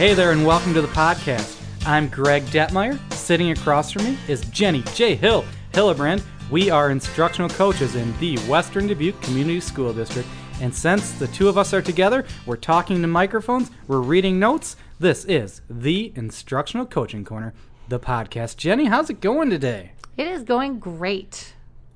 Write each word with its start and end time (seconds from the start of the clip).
Hey 0.00 0.14
there, 0.14 0.32
and 0.32 0.46
welcome 0.46 0.72
to 0.72 0.80
the 0.80 0.88
podcast. 0.88 1.60
I'm 1.84 2.08
Greg 2.08 2.44
Detmeyer. 2.44 2.98
Sitting 3.12 3.50
across 3.50 3.92
from 3.92 4.04
me 4.04 4.16
is 4.28 4.40
Jenny 4.46 4.82
J. 4.94 5.14
Hill 5.14 5.44
Hillebrand. 5.72 6.22
We 6.50 6.70
are 6.70 6.90
instructional 6.90 7.50
coaches 7.50 7.96
in 7.96 8.18
the 8.18 8.38
Western 8.48 8.86
Dubuque 8.86 9.20
Community 9.20 9.60
School 9.60 9.92
District. 9.92 10.26
And 10.62 10.74
since 10.74 11.12
the 11.18 11.26
two 11.26 11.50
of 11.50 11.58
us 11.58 11.74
are 11.74 11.82
together, 11.82 12.24
we're 12.46 12.56
talking 12.56 13.02
to 13.02 13.08
microphones, 13.08 13.70
we're 13.88 14.00
reading 14.00 14.38
notes. 14.38 14.74
This 14.98 15.26
is 15.26 15.60
the 15.68 16.14
Instructional 16.16 16.86
Coaching 16.86 17.22
Corner, 17.22 17.52
the 17.88 18.00
podcast. 18.00 18.56
Jenny, 18.56 18.86
how's 18.86 19.10
it 19.10 19.20
going 19.20 19.50
today? 19.50 19.92
It 20.16 20.26
is 20.28 20.44
going 20.44 20.78
great. 20.78 21.52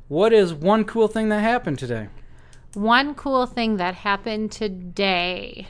What 0.08 0.34
is 0.34 0.52
one 0.52 0.84
cool 0.84 1.08
thing 1.08 1.30
that 1.30 1.40
happened 1.40 1.78
today? 1.78 2.08
One 2.74 3.14
cool 3.14 3.46
thing 3.46 3.78
that 3.78 3.94
happened 3.94 4.52
today. 4.52 5.68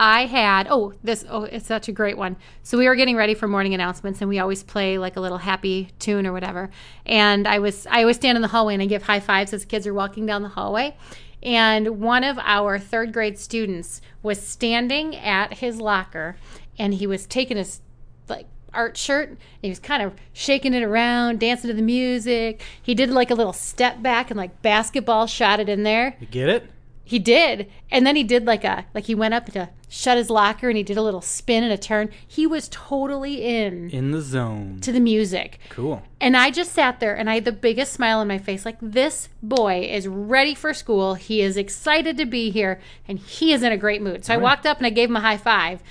I 0.00 0.24
had 0.24 0.66
oh 0.70 0.94
this 1.04 1.26
oh 1.28 1.42
it's 1.44 1.66
such 1.66 1.86
a 1.86 1.92
great 1.92 2.16
one. 2.16 2.36
So 2.62 2.78
we 2.78 2.88
were 2.88 2.94
getting 2.94 3.16
ready 3.16 3.34
for 3.34 3.46
morning 3.46 3.74
announcements 3.74 4.22
and 4.22 4.30
we 4.30 4.38
always 4.38 4.62
play 4.62 4.96
like 4.96 5.16
a 5.16 5.20
little 5.20 5.36
happy 5.36 5.90
tune 5.98 6.26
or 6.26 6.32
whatever. 6.32 6.70
And 7.04 7.46
I 7.46 7.58
was 7.58 7.86
I 7.86 8.00
always 8.00 8.16
stand 8.16 8.36
in 8.36 8.42
the 8.42 8.48
hallway 8.48 8.72
and 8.72 8.82
I 8.82 8.86
give 8.86 9.02
high 9.02 9.20
fives 9.20 9.52
as 9.52 9.66
kids 9.66 9.86
are 9.86 9.92
walking 9.92 10.24
down 10.24 10.42
the 10.42 10.48
hallway. 10.48 10.96
And 11.42 12.00
one 12.00 12.24
of 12.24 12.38
our 12.38 12.78
third 12.78 13.12
grade 13.12 13.38
students 13.38 14.00
was 14.22 14.40
standing 14.40 15.14
at 15.16 15.58
his 15.58 15.82
locker 15.82 16.36
and 16.78 16.94
he 16.94 17.06
was 17.06 17.26
taking 17.26 17.58
his 17.58 17.82
like 18.26 18.46
art 18.72 18.96
shirt 18.96 19.28
and 19.28 19.38
he 19.60 19.68
was 19.68 19.80
kind 19.80 20.02
of 20.02 20.14
shaking 20.32 20.72
it 20.72 20.82
around, 20.82 21.40
dancing 21.40 21.68
to 21.68 21.74
the 21.74 21.82
music. 21.82 22.62
He 22.82 22.94
did 22.94 23.10
like 23.10 23.30
a 23.30 23.34
little 23.34 23.52
step 23.52 24.00
back 24.00 24.30
and 24.30 24.38
like 24.38 24.62
basketball 24.62 25.26
shot 25.26 25.60
it 25.60 25.68
in 25.68 25.82
there. 25.82 26.16
You 26.20 26.26
get 26.26 26.48
it? 26.48 26.70
He 27.04 27.18
did. 27.18 27.70
And 27.90 28.06
then 28.06 28.16
he 28.16 28.24
did 28.24 28.46
like 28.46 28.64
a 28.64 28.86
like 28.94 29.04
he 29.04 29.14
went 29.14 29.34
up 29.34 29.44
to 29.52 29.68
shut 29.92 30.16
his 30.16 30.30
locker 30.30 30.68
and 30.68 30.76
he 30.76 30.84
did 30.84 30.96
a 30.96 31.02
little 31.02 31.20
spin 31.20 31.64
and 31.64 31.72
a 31.72 31.76
turn. 31.76 32.08
He 32.26 32.46
was 32.46 32.68
totally 32.70 33.42
in 33.44 33.90
In 33.90 34.12
the 34.12 34.22
zone. 34.22 34.78
to 34.82 34.92
the 34.92 35.00
music. 35.00 35.58
Cool. 35.68 36.02
And 36.20 36.36
I 36.36 36.52
just 36.52 36.72
sat 36.72 37.00
there 37.00 37.14
and 37.16 37.28
I 37.28 37.34
had 37.34 37.44
the 37.44 37.50
biggest 37.52 37.92
smile 37.92 38.20
on 38.20 38.28
my 38.28 38.38
face. 38.38 38.64
Like, 38.64 38.76
this 38.80 39.28
boy 39.42 39.88
is 39.90 40.06
ready 40.06 40.54
for 40.54 40.72
school. 40.72 41.14
He 41.14 41.42
is 41.42 41.56
excited 41.56 42.16
to 42.18 42.24
be 42.24 42.50
here 42.50 42.80
and 43.08 43.18
he 43.18 43.52
is 43.52 43.64
in 43.64 43.72
a 43.72 43.76
great 43.76 44.00
mood. 44.00 44.24
So 44.24 44.32
I 44.32 44.36
walked 44.36 44.64
up 44.64 44.78
and 44.78 44.86
I 44.86 44.90
gave 44.90 45.10
him 45.10 45.16
a 45.16 45.20
high 45.20 45.36
five. 45.38 45.82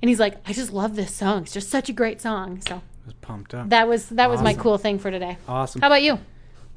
And 0.00 0.08
he's 0.08 0.20
like, 0.20 0.36
I 0.46 0.52
just 0.52 0.72
love 0.72 0.94
this 0.94 1.12
song. 1.12 1.42
It's 1.42 1.52
just 1.54 1.70
such 1.70 1.88
a 1.88 1.92
great 1.92 2.20
song. 2.20 2.60
So 2.60 2.76
I 2.76 2.80
was 3.06 3.14
pumped 3.20 3.52
up. 3.52 3.68
that 3.70 3.88
was 3.88 4.10
that 4.10 4.30
was 4.30 4.42
my 4.42 4.54
cool 4.54 4.78
thing 4.78 4.98
for 5.00 5.10
today. 5.10 5.38
awesome. 5.48 5.80
How 5.80 5.88
about 5.88 6.02
you? 6.02 6.20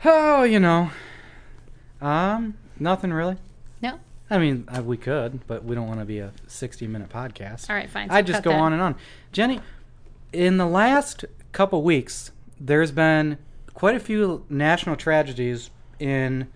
Oh, 0.05 0.43
you 0.43 0.59
know, 0.59 0.89
um, 2.01 2.55
nothing 2.79 3.13
really. 3.13 3.37
I 4.29 4.37
mean, 4.39 4.67
uh, 4.67 4.81
we 4.81 4.97
could, 4.97 5.45
but 5.47 5.63
we 5.63 5.73
don't 5.75 5.87
want 5.87 5.99
to 5.99 6.05
be 6.05 6.19
a 6.19 6.33
60-minute 6.47 7.09
podcast. 7.09 7.69
All 7.69 7.75
right, 7.75 7.89
fine. 7.89 8.09
So 8.09 8.15
I 8.15 8.21
just 8.21 8.43
go 8.43 8.49
that. 8.51 8.59
on 8.59 8.73
and 8.73 8.81
on. 8.81 8.95
Jenny, 9.31 9.61
in 10.33 10.57
the 10.57 10.65
last 10.65 11.23
couple 11.53 11.81
weeks, 11.81 12.31
there's 12.59 12.91
been 12.91 13.37
quite 13.73 13.95
a 13.95 13.99
few 13.99 14.45
national 14.49 14.95
tragedies 14.97 15.69
in 15.99 16.47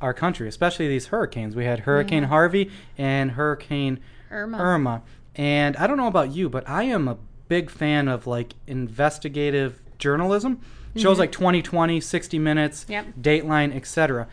our 0.00 0.12
country, 0.12 0.48
especially 0.48 0.86
these 0.88 1.06
hurricanes. 1.06 1.56
We 1.56 1.64
had 1.64 1.80
Hurricane 1.80 2.24
Yeah. 2.24 2.28
Harvey 2.28 2.70
and 2.98 3.30
Hurricane 3.32 4.00
Irma. 4.30 4.58
Irma. 4.58 5.02
And 5.34 5.76
I 5.78 5.86
don't 5.86 5.96
know 5.96 6.08
about 6.08 6.32
you, 6.32 6.50
but 6.50 6.68
I 6.68 6.82
am 6.84 7.08
a 7.08 7.16
big 7.48 7.70
fan 7.70 8.06
of 8.08 8.26
like 8.26 8.54
investigative 8.66 9.80
journalism. 9.98 10.60
Shows 10.96 11.18
like 11.18 11.32
2020, 11.32 12.00
60 12.00 12.38
Minutes, 12.38 12.84
Mm-hmm. 12.84 12.92
Yep. 12.92 13.06
Dateline, 13.20 13.74
etc. 13.74 14.28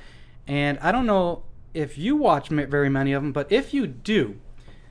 And 0.47 0.77
I 0.79 0.91
don't 0.91 1.05
know 1.07 1.43
if 1.73 1.97
you 1.97 2.15
watch 2.15 2.49
very 2.49 2.89
many 2.89 3.13
of 3.13 3.23
them, 3.23 3.31
but 3.31 3.51
if 3.51 3.73
you 3.73 3.87
do, 3.87 4.39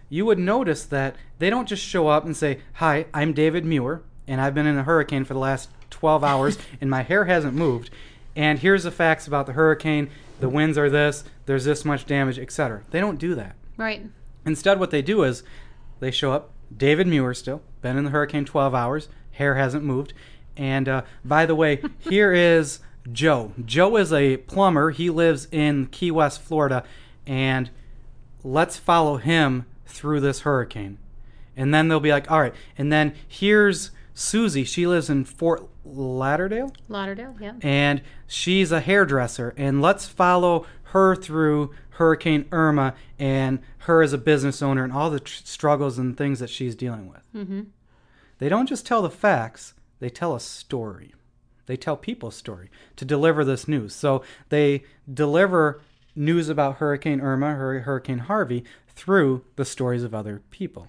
you 0.09 0.27
would 0.27 0.39
notice 0.39 0.85
that 0.85 1.17
they 1.39 1.51
don't 1.51 1.69
just 1.69 1.85
show 1.85 2.09
up 2.09 2.25
and 2.25 2.37
say, 2.37 2.61
Hi, 2.75 3.07
I'm 3.15 3.33
David 3.33 3.65
Muir, 3.65 4.03
and 4.27 4.41
I've 4.41 4.55
been 4.55 4.67
in 4.67 4.79
a 4.79 4.83
hurricane 4.83 5.25
for 5.25 5.35
the 5.35 5.41
last 5.41 5.71
12 5.91 6.25
hours, 6.25 6.59
and 6.81 6.91
my 6.91 7.03
hair 7.03 7.25
hasn't 7.27 7.55
moved. 7.55 7.91
And 8.37 8.59
here's 8.59 8.85
the 8.85 8.91
facts 8.91 9.27
about 9.27 9.47
the 9.47 9.53
hurricane 9.53 10.11
the 10.41 10.49
winds 10.49 10.79
are 10.79 10.89
this, 10.89 11.23
there's 11.47 11.65
this 11.65 11.85
much 11.85 12.07
damage, 12.07 12.39
etc. 12.39 12.83
They 12.91 13.01
don't 13.01 13.19
do 13.19 13.35
that. 13.35 13.57
Right. 13.77 14.07
Instead, 14.47 14.81
what 14.81 14.91
they 14.91 15.03
do 15.03 15.23
is 15.23 15.43
they 16.01 16.11
show 16.11 16.33
up. 16.33 16.53
David 16.75 17.07
Muir 17.07 17.35
still 17.35 17.63
been 17.83 17.97
in 17.97 18.05
the 18.05 18.11
hurricane 18.11 18.45
12 18.45 18.75
hours. 18.75 19.09
Hair 19.33 19.57
hasn't 19.57 19.85
moved. 19.85 20.15
And 20.57 20.89
uh, 20.89 21.03
by 21.25 21.45
the 21.45 21.55
way, 21.55 21.83
here 21.99 22.33
is 22.33 22.81
Joe. 23.11 23.53
Joe 23.65 23.97
is 23.97 24.13
a 24.13 24.39
plumber. 24.39 24.91
He 24.91 25.11
lives 25.11 25.49
in 25.51 25.87
Key 25.87 26.11
West, 26.11 26.41
Florida. 26.43 26.85
And 27.27 27.71
let's 28.45 28.77
follow 28.77 29.17
him 29.17 29.67
through 29.87 30.21
this 30.21 30.41
hurricane. 30.41 30.99
And 31.57 31.75
then 31.75 31.89
they'll 31.89 32.01
be 32.01 32.13
like, 32.13 32.31
all 32.31 32.41
right. 32.41 32.55
And 32.79 32.93
then 32.93 33.15
here's 33.27 33.91
Susie. 34.15 34.65
She 34.65 34.87
lives 34.87 35.11
in 35.11 35.25
Fort 35.25 35.67
Lauderdale 35.85 36.73
Lauderdale, 36.89 37.35
yeah. 37.41 37.55
and 37.63 38.03
she's 38.27 38.71
a 38.71 38.81
hairdresser 38.81 39.55
and 39.57 39.81
let's 39.81 40.07
follow 40.07 40.67
her 40.85 41.17
through 41.17 41.75
hurricane 41.91 42.45
irma 42.53 42.95
and 43.19 43.59
her 43.79 44.03
as 44.03 44.13
a 44.13 44.19
business 44.19 44.61
owner 44.63 44.85
and 44.85 44.93
all 44.93 45.09
the 45.11 45.21
tr- 45.21 45.41
struggles 45.45 45.99
and 45.99 46.17
things 46.19 46.39
that 46.39 46.51
she's 46.51 46.75
dealing 46.77 47.09
with 47.09 47.23
Mm-hmm. 47.35 47.61
they 48.39 48.49
don't 48.51 48.69
just 48.69 48.87
tell 48.87 49.01
the 49.03 49.11
facts 49.11 49.73
they 50.01 50.11
tell 50.11 50.35
a 50.35 50.41
story 50.41 51.15
they 51.71 51.77
tell 51.77 51.97
people's 51.97 52.35
story 52.35 52.69
to 52.97 53.05
deliver 53.05 53.45
this 53.45 53.69
news 53.69 53.95
so 53.95 54.23
they 54.49 54.83
deliver 55.13 55.81
news 56.17 56.49
about 56.49 56.77
hurricane 56.79 57.21
irma 57.21 57.55
hurricane 57.55 58.19
harvey 58.19 58.65
through 58.89 59.45
the 59.55 59.65
stories 59.65 60.03
of 60.03 60.13
other 60.15 60.43
people 60.51 60.89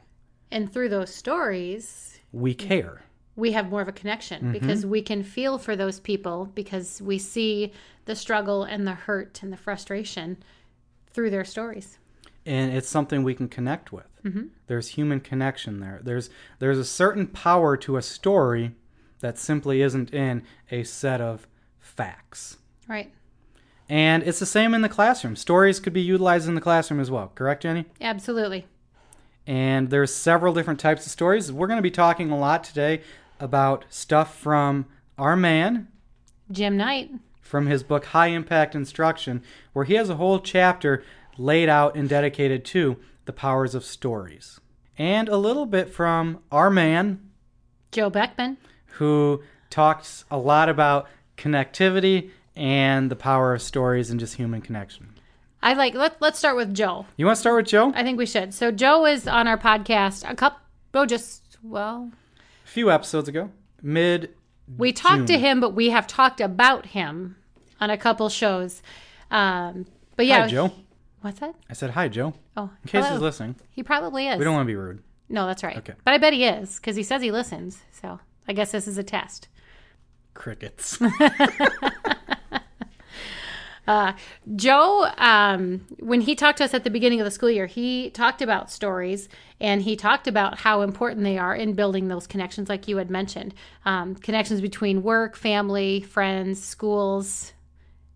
And 0.49 0.73
through 0.73 0.89
those 0.89 1.13
stories, 1.13 2.19
we 2.33 2.53
care 2.55 3.03
we 3.35 3.51
have 3.53 3.69
more 3.69 3.81
of 3.81 3.87
a 3.87 3.91
connection 4.01 4.39
Mm-hmm. 4.41 4.51
because 4.53 4.85
we 4.85 5.01
can 5.01 5.23
feel 5.23 5.57
for 5.59 5.75
those 5.75 5.99
people 5.99 6.49
because 6.55 7.01
we 7.01 7.17
see 7.19 7.71
the 8.05 8.15
struggle 8.15 8.63
and 8.63 8.85
the 8.87 8.93
hurt 9.05 9.41
and 9.43 9.53
the 9.53 9.57
frustration 9.57 10.37
through 11.13 11.29
their 11.29 11.45
stories. 11.45 11.97
and 12.45 12.73
it's 12.73 12.89
something 12.89 13.21
we 13.23 13.35
can 13.35 13.47
connect 13.47 13.91
with. 13.93 14.07
Mhm. 14.25 14.49
There's 14.67 14.89
human 14.97 15.19
connection 15.19 15.79
there. 15.79 15.99
There's 16.03 16.29
there's 16.59 16.79
a 16.79 16.83
certain 17.01 17.27
power 17.27 17.77
to 17.77 17.97
a 17.97 18.01
story 18.01 18.71
that 19.21 19.37
simply 19.37 19.81
isn't 19.81 20.13
in 20.13 20.43
a 20.69 20.83
set 20.83 21.21
of 21.21 21.47
facts. 21.79 22.57
Right. 22.87 23.11
And 23.87 24.23
it's 24.23 24.39
the 24.39 24.45
same 24.45 24.73
in 24.73 24.81
the 24.81 24.89
classroom. 24.89 25.35
Stories 25.35 25.79
could 25.79 25.93
be 25.93 26.01
utilized 26.01 26.47
in 26.47 26.55
the 26.55 26.61
classroom 26.61 26.99
as 26.99 27.11
well. 27.11 27.31
Correct, 27.35 27.63
Jenny? 27.63 27.85
Absolutely. 27.99 28.65
And 29.47 29.89
there's 29.89 30.13
several 30.13 30.53
different 30.53 30.79
types 30.79 31.05
of 31.05 31.11
stories. 31.11 31.51
We're 31.51 31.67
going 31.67 31.77
to 31.77 31.83
be 31.83 31.91
talking 31.91 32.31
a 32.31 32.37
lot 32.37 32.63
today 32.63 33.01
about 33.39 33.85
stuff 33.89 34.37
from 34.37 34.85
our 35.17 35.35
man 35.35 35.87
Jim 36.51 36.77
Knight. 36.77 37.11
from 37.41 37.67
his 37.67 37.83
book 37.83 38.05
High 38.05 38.27
Impact 38.27 38.75
Instruction, 38.75 39.43
where 39.73 39.85
he 39.85 39.95
has 39.95 40.09
a 40.09 40.15
whole 40.15 40.39
chapter 40.39 41.03
laid 41.37 41.69
out 41.69 41.95
and 41.95 42.07
dedicated 42.07 42.63
to 42.65 42.97
the 43.25 43.33
powers 43.33 43.75
of 43.75 43.83
stories. 43.83 44.59
And 44.97 45.27
a 45.27 45.37
little 45.37 45.65
bit 45.65 45.89
from 45.89 46.39
our 46.51 46.69
man, 46.69 47.19
Joe 47.91 48.09
Beckman. 48.09 48.57
Who 48.93 49.41
talks 49.69 50.25
a 50.31 50.37
lot 50.37 50.69
about 50.69 51.07
connectivity 51.37 52.29
and 52.55 53.09
the 53.09 53.15
power 53.15 53.53
of 53.53 53.61
stories 53.61 54.09
and 54.09 54.19
just 54.19 54.35
human 54.35 54.61
connection. 54.61 55.09
I 55.63 55.73
like 55.73 55.93
let, 55.93 56.21
let's 56.21 56.39
start 56.39 56.55
with 56.55 56.73
Joe. 56.73 57.05
You 57.17 57.25
want 57.25 57.35
to 57.35 57.39
start 57.41 57.55
with 57.57 57.67
Joe? 57.67 57.91
I 57.95 58.03
think 58.03 58.17
we 58.17 58.25
should. 58.25 58.53
So 58.53 58.71
Joe 58.71 59.05
is 59.05 59.27
on 59.27 59.47
our 59.47 59.57
podcast 59.57 60.29
a 60.29 60.35
couple 60.35 60.59
oh 60.93 61.05
just 61.05 61.57
well 61.63 62.11
A 62.65 62.67
few 62.67 62.91
episodes 62.91 63.29
ago, 63.29 63.49
mid. 63.81 64.33
we 64.77 64.91
talked 64.91 65.27
to 65.27 65.37
him 65.37 65.59
but 65.59 65.73
we 65.73 65.89
have 65.91 66.07
talked 66.07 66.41
about 66.41 66.87
him 66.87 67.35
on 67.79 67.89
a 67.89 67.97
couple 67.97 68.27
shows. 68.29 68.81
Um 69.29 69.85
but 70.15 70.25
yeah 70.25 70.41
Hi, 70.43 70.47
Joe. 70.47 70.71
What's 71.21 71.39
that? 71.39 71.53
I 71.69 71.73
said 71.73 71.91
hi, 71.91 72.07
Joe. 72.07 72.33
Oh, 72.57 72.69
In 72.83 72.89
case 72.89 73.03
hello. 73.05 73.11
he's 73.17 73.21
listening, 73.21 73.55
He 73.69 73.83
probably 73.83 74.27
is. 74.27 74.37
we 74.39 74.43
don't 74.43 74.55
want 74.55 74.65
to 74.65 74.71
be 74.71 74.75
rude. 74.75 75.03
No, 75.29 75.45
that's 75.45 75.63
right. 75.63 75.77
Okay. 75.77 75.93
But 76.03 76.13
I 76.15 76.17
bet 76.17 76.33
he 76.33 76.43
is 76.43 76.75
because 76.77 76.95
he 76.95 77.03
says 77.03 77.21
he 77.21 77.31
listens. 77.31 77.77
So 77.91 78.19
I 78.47 78.53
guess 78.53 78.71
this 78.71 78.87
is 78.87 78.97
a 78.97 79.03
test. 79.03 79.47
Crickets. 80.33 80.97
Joe, 84.55 85.07
um, 85.17 85.85
when 85.99 86.21
he 86.21 86.35
talked 86.35 86.59
to 86.59 86.63
us 86.63 86.73
at 86.73 86.83
the 86.83 86.89
beginning 86.89 87.19
of 87.19 87.25
the 87.25 87.31
school 87.31 87.49
year, 87.49 87.65
he 87.65 88.09
talked 88.09 88.41
about 88.41 88.71
stories 88.71 89.27
and 89.59 89.81
he 89.81 89.95
talked 89.95 90.27
about 90.27 90.59
how 90.59 90.81
important 90.81 91.23
they 91.23 91.37
are 91.37 91.55
in 91.55 91.73
building 91.73 92.07
those 92.07 92.27
connections, 92.27 92.69
like 92.69 92.87
you 92.87 92.97
had 92.97 93.09
mentioned 93.09 93.53
um, 93.85 94.15
connections 94.15 94.61
between 94.61 95.03
work, 95.03 95.35
family, 95.35 96.01
friends, 96.01 96.63
schools, 96.63 97.53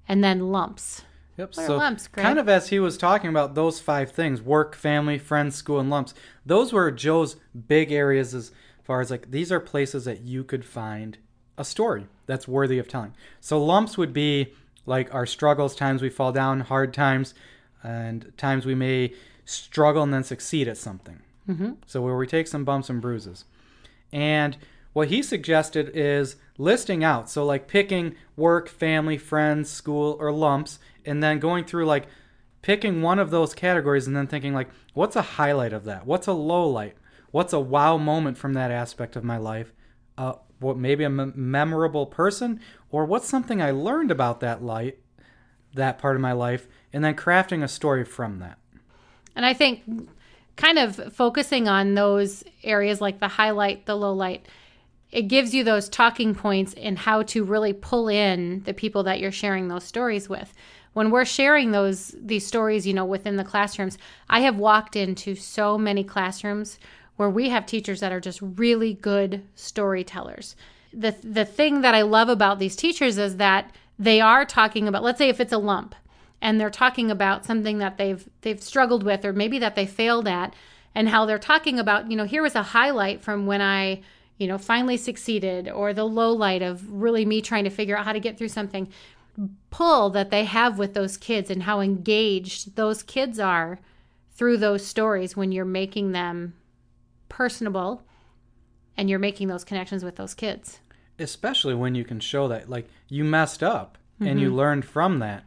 and 0.08 0.24
then 0.24 0.52
lumps. 0.52 1.04
Yep. 1.38 1.50
What 1.56 1.66
so 1.66 1.78
lumps, 1.78 2.08
kind 2.08 2.40
of 2.40 2.48
as 2.48 2.70
he 2.70 2.80
was 2.80 2.98
talking 2.98 3.30
about 3.30 3.56
those 3.56 3.82
five 3.82 4.12
things: 4.12 4.42
work, 4.42 4.74
family, 4.74 5.18
friends, 5.18 5.56
school, 5.56 5.82
and 5.82 5.90
lumps. 5.90 6.14
Those 6.46 6.72
were 6.72 6.90
Joe's 6.92 7.36
big 7.68 7.92
areas 7.92 8.34
as 8.34 8.52
far 8.86 9.02
as 9.02 9.12
like 9.12 9.32
these 9.32 9.52
are 9.52 9.60
places 9.60 10.06
that 10.06 10.22
you 10.22 10.44
could 10.44 10.64
find 10.64 11.18
a 11.58 11.66
story 11.66 12.08
that's 12.26 12.48
worthy 12.48 12.80
of 12.80 12.88
telling. 12.88 13.14
So 13.42 13.64
lumps 13.64 13.98
would 13.98 14.14
be 14.14 14.54
like 14.86 15.14
our 15.14 15.26
struggles, 15.26 15.76
times 15.76 16.02
we 16.02 16.10
fall 16.10 16.32
down, 16.32 16.62
hard 16.62 16.94
times, 16.94 17.34
and 17.84 18.32
times 18.38 18.66
we 18.66 18.76
may 18.76 19.14
struggle 19.46 20.04
and 20.04 20.14
then 20.14 20.24
succeed 20.24 20.68
at 20.68 20.78
something. 20.78 21.20
Mm-hmm. 21.50 21.74
So 21.86 22.02
where 22.02 22.16
we 22.16 22.28
take 22.28 22.48
some 22.48 22.66
bumps 22.66 22.90
and 22.90 23.02
bruises. 23.02 23.46
And 24.12 24.58
what 24.94 25.10
he 25.10 25.22
suggested 25.22 25.92
is 25.94 26.38
listing 26.58 27.04
out. 27.04 27.30
So 27.30 27.46
like 27.46 27.68
picking 27.68 28.16
work, 28.36 28.70
family, 28.70 29.18
friends, 29.18 29.70
school, 29.70 30.18
or 30.20 30.32
lumps, 30.32 30.80
and 31.06 31.22
then 31.22 31.40
going 31.40 31.66
through 31.66 31.86
like 31.86 32.08
picking 32.62 33.02
one 33.02 33.20
of 33.20 33.30
those 33.30 33.54
categories 33.54 34.08
and 34.08 34.16
then 34.16 34.28
thinking 34.28 34.54
like, 34.54 34.70
what's 34.94 35.16
a 35.16 35.22
highlight 35.22 35.74
of 35.74 35.84
that? 35.84 36.06
What's 36.06 36.28
a 36.28 36.34
low 36.34 36.68
light? 36.68 36.96
What's 37.36 37.52
a 37.52 37.60
wow 37.60 37.98
moment 37.98 38.38
from 38.38 38.54
that 38.54 38.72
aspect 38.72 39.18
of 39.18 39.26
my 39.26 39.36
life? 39.36 39.74
Uh, 40.18 40.36
what 40.62 40.78
maybe 40.78 41.04
a 41.04 41.10
mem- 41.10 41.34
memorable 41.36 42.06
person, 42.06 42.62
or 42.90 43.04
what's 43.04 43.28
something 43.28 43.62
I 43.62 43.72
learned 43.72 44.10
about 44.10 44.40
that 44.40 44.64
light, 44.64 45.00
that 45.74 45.98
part 45.98 46.16
of 46.16 46.22
my 46.22 46.32
life, 46.32 46.66
and 46.94 47.04
then 47.04 47.14
crafting 47.14 47.62
a 47.62 47.68
story 47.68 48.06
from 48.06 48.40
that. 48.40 48.58
And 49.36 49.46
I 49.46 49.54
think 49.54 49.84
kind 50.56 50.80
of 50.80 51.14
focusing 51.14 51.68
on 51.68 51.94
those 51.94 52.46
areas 52.64 53.02
like 53.02 53.20
the 53.20 53.28
highlight, 53.28 53.86
the 53.86 53.98
low 53.98 54.14
light, 54.14 54.48
it 55.12 55.24
gives 55.24 55.54
you 55.54 55.66
those 55.66 55.90
talking 55.90 56.36
points 56.36 56.74
and 56.76 56.98
how 56.98 57.24
to 57.24 57.44
really 57.44 57.74
pull 57.74 58.08
in 58.08 58.64
the 58.64 58.74
people 58.74 59.04
that 59.04 59.20
you're 59.20 59.30
sharing 59.34 59.68
those 59.68 59.84
stories 59.84 60.30
with. 60.30 60.54
When 60.94 61.12
we're 61.12 61.26
sharing 61.26 61.72
those 61.72 62.16
these 62.18 62.48
stories, 62.48 62.88
you 62.88 62.94
know, 62.94 63.04
within 63.04 63.36
the 63.36 63.44
classrooms, 63.44 63.98
I 64.30 64.40
have 64.40 64.56
walked 64.56 64.96
into 64.96 65.36
so 65.36 65.78
many 65.78 66.06
classrooms 66.06 66.80
where 67.18 67.30
we 67.30 67.50
have 67.50 67.66
teachers 67.66 68.00
that 68.00 68.12
are 68.12 68.20
just 68.20 68.40
really 68.42 68.94
good 68.94 69.44
storytellers. 69.56 70.56
The 70.94 71.16
the 71.24 71.46
thing 71.46 71.82
that 71.82 71.96
I 71.96 72.02
love 72.02 72.30
about 72.30 72.60
these 72.60 72.76
teachers 72.76 73.18
is 73.18 73.38
that 73.38 73.74
they 73.98 74.22
are 74.22 74.46
talking 74.46 74.88
about 74.88 75.04
let's 75.04 75.18
say 75.18 75.30
if 75.30 75.40
it's 75.40 75.54
a 75.54 75.58
lump 75.58 75.96
and 76.42 76.60
they're 76.60 76.70
talking 76.70 77.10
about 77.10 77.46
something 77.46 77.80
that 77.80 77.98
they've 77.98 78.28
they've 78.42 78.62
struggled 78.62 79.04
with 79.04 79.26
or 79.26 79.34
maybe 79.34 79.60
that 79.60 79.76
they 79.76 79.86
failed 79.86 80.28
at 80.28 80.54
and 80.94 81.10
how 81.10 81.26
they're 81.26 81.38
talking 81.38 81.78
about, 81.80 82.10
you 82.10 82.16
know, 82.16 82.24
here 82.24 82.42
was 82.42 82.56
a 82.56 82.64
highlight 82.64 83.22
from 83.22 83.46
when 83.46 83.62
I 83.62 84.02
you 84.38 84.48
know, 84.48 84.58
finally 84.58 84.98
succeeded, 84.98 85.70
or 85.70 85.94
the 85.94 86.04
low 86.04 86.32
light 86.32 86.62
of 86.62 86.92
really 86.92 87.26
me 87.26 87.42
trying 87.42 87.64
to 87.64 87.70
figure 87.70 87.98
out 87.98 88.06
how 88.06 88.14
to 88.14 88.20
get 88.20 88.38
through 88.38 88.50
something. 88.50 88.90
Pull 89.70 90.10
that 90.12 90.30
they 90.30 90.46
have 90.46 90.78
with 90.78 90.94
those 90.94 91.18
kids 91.18 91.50
and 91.50 91.64
how 91.64 91.80
engaged 91.80 92.76
those 92.76 93.04
kids 93.04 93.40
are 93.40 93.80
through 94.34 94.58
those 94.58 94.86
stories 94.86 95.38
when 95.38 95.52
you're 95.52 95.66
making 95.66 96.12
them 96.12 96.54
personable 97.30 98.04
and 98.98 99.10
you're 99.10 99.20
making 99.20 99.48
those 99.48 99.64
connections 99.64 100.04
with 100.04 100.16
those 100.16 100.34
kids. 100.34 100.80
Especially 101.20 101.74
when 101.74 101.96
you 101.96 102.04
can 102.04 102.20
show 102.20 102.48
that, 102.48 102.70
like, 102.70 102.88
you 103.08 103.24
messed 103.24 103.64
up 103.64 103.98
and 104.20 104.40
you 104.40 104.48
mm-hmm. 104.48 104.58
learned 104.58 104.86
from 104.86 105.20
that. 105.20 105.44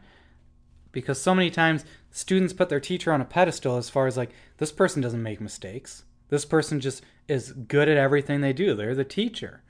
Because 0.92 1.20
so 1.20 1.34
many 1.34 1.50
times 1.50 1.84
students 2.10 2.52
put 2.52 2.69
their 2.69 2.80
teacher 2.80 3.12
on 3.12 3.20
a 3.20 3.26
pedestal 3.26 3.76
as 3.76 3.90
far 3.90 4.06
as, 4.06 4.16
like, 4.16 4.30
this 4.56 4.72
person 4.72 5.02
doesn't 5.02 5.22
make 5.22 5.40
mistakes. 5.40 6.04
This 6.28 6.44
person 6.44 6.80
just 6.80 7.02
is 7.26 7.52
good 7.52 7.88
at 7.88 7.96
everything 7.96 8.40
they 8.40 8.52
do. 8.52 8.75
They're 8.75 8.94
the 8.94 9.04
teacher. 9.04 9.62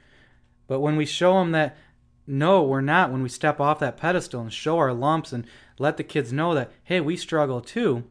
But 0.67 0.81
when 0.81 0.97
we 0.97 1.07
show 1.07 1.35
them 1.35 1.53
that, 1.53 1.77
no, 2.27 2.63
we're 2.63 2.81
not, 2.81 3.11
when 3.11 3.23
we 3.23 3.29
step 3.29 3.61
off 3.61 3.79
that 3.81 3.97
pedestal 3.97 4.43
and 4.43 4.53
show 4.53 4.79
our 4.79 4.93
lumps 4.93 5.33
and 5.33 5.47
let 5.79 5.97
the 5.97 6.05
kids 6.05 6.33
know 6.33 6.55
that, 6.55 6.71
hey, 6.85 7.01
we 7.01 7.17
struggle 7.17 7.61
too, 7.61 8.05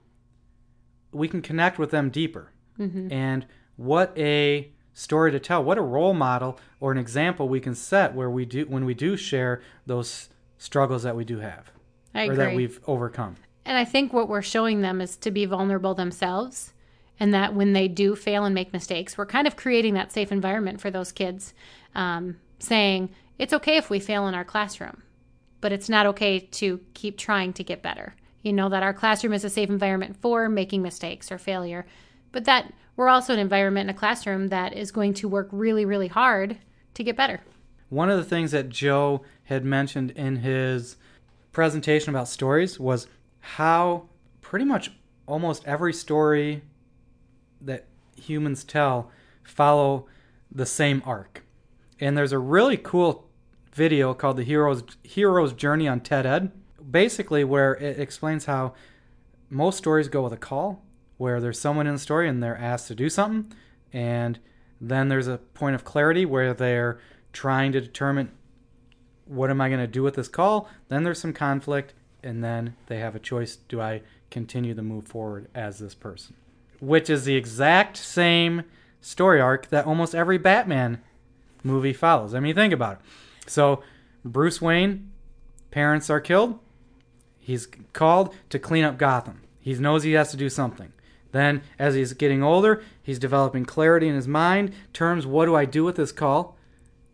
we 1.11 1.27
can 1.27 1.41
connect 1.41 1.77
with 1.77 1.91
them 1.91 2.09
deeper. 2.09 2.51
Mm-hmm. 2.79 3.11
And 3.11 3.45
what 3.77 4.17
a 4.17 4.71
story 4.93 5.31
to 5.31 5.39
tell, 5.39 5.63
what 5.63 5.77
a 5.77 5.81
role 5.81 6.13
model 6.13 6.59
or 6.79 6.91
an 6.91 6.97
example 6.97 7.47
we 7.47 7.59
can 7.59 7.75
set 7.75 8.13
where 8.13 8.29
we 8.29 8.45
do 8.45 8.65
when 8.65 8.83
we 8.83 8.93
do 8.93 9.15
share 9.15 9.61
those 9.85 10.29
struggles 10.57 11.03
that 11.03 11.15
we 11.15 11.23
do 11.23 11.39
have 11.39 11.71
I 12.13 12.27
or 12.27 12.31
agree. 12.31 12.45
that 12.45 12.55
we've 12.55 12.79
overcome. 12.87 13.35
And 13.63 13.77
I 13.77 13.85
think 13.85 14.11
what 14.11 14.29
we're 14.29 14.41
showing 14.41 14.81
them 14.81 15.01
is 15.01 15.15
to 15.17 15.29
be 15.29 15.45
vulnerable 15.45 15.93
themselves. 15.93 16.73
And 17.19 17.33
that 17.33 17.55
when 17.55 17.73
they 17.73 17.87
do 17.87 18.15
fail 18.15 18.45
and 18.45 18.53
make 18.53 18.71
mistakes, 18.71 19.17
we're 19.17 19.25
kind 19.25 19.47
of 19.47 19.55
creating 19.55 19.95
that 19.95 20.11
safe 20.11 20.31
environment 20.31 20.79
for 20.79 20.91
those 20.91 21.11
kids, 21.11 21.53
um, 21.95 22.37
saying 22.59 23.09
it's 23.39 23.53
okay 23.53 23.77
if 23.77 23.89
we 23.89 23.99
fail 23.99 24.27
in 24.27 24.35
our 24.35 24.45
classroom, 24.45 25.01
but 25.59 25.71
it's 25.71 25.89
not 25.89 26.05
okay 26.05 26.39
to 26.39 26.79
keep 26.93 27.17
trying 27.17 27.53
to 27.53 27.63
get 27.63 27.81
better. 27.81 28.15
You 28.43 28.53
know, 28.53 28.69
that 28.69 28.83
our 28.83 28.93
classroom 28.93 29.33
is 29.33 29.43
a 29.43 29.49
safe 29.49 29.69
environment 29.69 30.15
for 30.21 30.47
making 30.47 30.83
mistakes 30.83 31.31
or 31.31 31.39
failure, 31.39 31.87
but 32.31 32.45
that 32.45 32.73
we're 32.95 33.09
also 33.09 33.33
an 33.33 33.39
environment 33.39 33.89
in 33.89 33.95
a 33.95 33.97
classroom 33.97 34.47
that 34.47 34.73
is 34.73 34.91
going 34.91 35.13
to 35.15 35.27
work 35.27 35.47
really, 35.51 35.85
really 35.85 36.07
hard 36.07 36.57
to 36.95 37.03
get 37.03 37.15
better. 37.15 37.41
One 37.89 38.09
of 38.09 38.17
the 38.17 38.23
things 38.23 38.51
that 38.51 38.69
Joe 38.69 39.21
had 39.45 39.63
mentioned 39.63 40.11
in 40.11 40.37
his 40.37 40.97
presentation 41.51 42.09
about 42.09 42.27
stories 42.27 42.79
was 42.79 43.07
how 43.39 44.09
pretty 44.41 44.65
much 44.65 44.91
almost 45.25 45.63
every 45.65 45.93
story 45.93 46.63
that 47.61 47.85
humans 48.15 48.63
tell 48.63 49.11
follow 49.43 50.07
the 50.51 50.65
same 50.65 51.01
arc. 51.05 51.43
And 51.99 52.17
there's 52.17 52.31
a 52.31 52.39
really 52.39 52.77
cool 52.77 53.29
video 53.73 54.13
called 54.13 54.37
the 54.37 54.43
Hero's 54.43 54.83
Hero's 55.03 55.53
Journey 55.53 55.87
on 55.87 55.99
TED 55.99 56.25
Ed, 56.25 56.51
basically 56.89 57.43
where 57.43 57.73
it 57.75 57.99
explains 57.99 58.45
how 58.45 58.73
most 59.49 59.77
stories 59.77 60.07
go 60.07 60.23
with 60.23 60.33
a 60.33 60.37
call, 60.37 60.83
where 61.17 61.39
there's 61.41 61.59
someone 61.59 61.87
in 61.87 61.93
the 61.93 61.99
story 61.99 62.27
and 62.29 62.41
they're 62.41 62.57
asked 62.57 62.87
to 62.87 62.95
do 62.95 63.09
something, 63.09 63.51
and 63.91 64.39
then 64.79 65.07
there's 65.07 65.27
a 65.27 65.39
point 65.53 65.75
of 65.75 65.83
clarity 65.83 66.25
where 66.25 66.53
they're 66.53 66.99
trying 67.33 67.71
to 67.71 67.81
determine 67.81 68.31
what 69.25 69.49
am 69.49 69.59
I 69.59 69.69
going 69.69 69.81
to 69.81 69.87
do 69.87 70.03
with 70.03 70.15
this 70.15 70.27
call. 70.27 70.69
Then 70.87 71.03
there's 71.03 71.19
some 71.19 71.33
conflict, 71.33 71.93
and 72.23 72.43
then 72.43 72.75
they 72.87 72.99
have 72.99 73.15
a 73.15 73.19
choice: 73.19 73.55
do 73.55 73.81
I 73.81 74.01
continue 74.31 74.73
to 74.73 74.81
move 74.81 75.07
forward 75.07 75.49
as 75.55 75.79
this 75.79 75.95
person? 75.95 76.35
Which 76.79 77.09
is 77.09 77.25
the 77.25 77.35
exact 77.35 77.97
same 77.97 78.63
story 79.01 79.41
arc 79.41 79.69
that 79.69 79.85
almost 79.85 80.13
every 80.13 80.37
Batman 80.37 81.01
movie 81.63 81.93
follows. 81.93 82.33
I 82.33 82.39
mean, 82.39 82.55
think 82.55 82.73
about 82.73 82.93
it. 82.93 83.49
So, 83.49 83.81
Bruce 84.23 84.61
Wayne, 84.61 85.11
parents 85.71 86.09
are 86.09 86.19
killed. 86.19 86.59
He's 87.39 87.67
called 87.93 88.35
to 88.49 88.59
clean 88.59 88.83
up 88.83 88.97
Gotham. 88.97 89.41
He 89.59 89.73
knows 89.75 90.03
he 90.03 90.13
has 90.13 90.31
to 90.31 90.37
do 90.37 90.49
something. 90.49 90.91
Then, 91.31 91.61
as 91.77 91.95
he's 91.95 92.13
getting 92.13 92.41
older, 92.43 92.83
he's 93.01 93.19
developing 93.19 93.65
clarity 93.65 94.07
in 94.07 94.15
his 94.15 94.27
mind, 94.27 94.73
terms 94.93 95.25
what 95.25 95.45
do 95.45 95.55
I 95.55 95.65
do 95.65 95.83
with 95.83 95.95
this 95.95 96.11
call? 96.11 96.57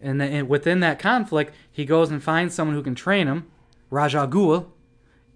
And 0.01 0.19
then 0.19 0.47
within 0.47 0.81
that 0.81 0.99
conflict, 0.99 1.53
he 1.71 1.85
goes 1.85 2.11
and 2.11 2.21
finds 2.21 2.53
someone 2.53 2.75
who 2.75 2.83
can 2.83 2.95
train 2.95 3.27
him, 3.27 3.47
Ra's 3.89 4.13
al 4.13 4.27
Ghul, 4.27 4.67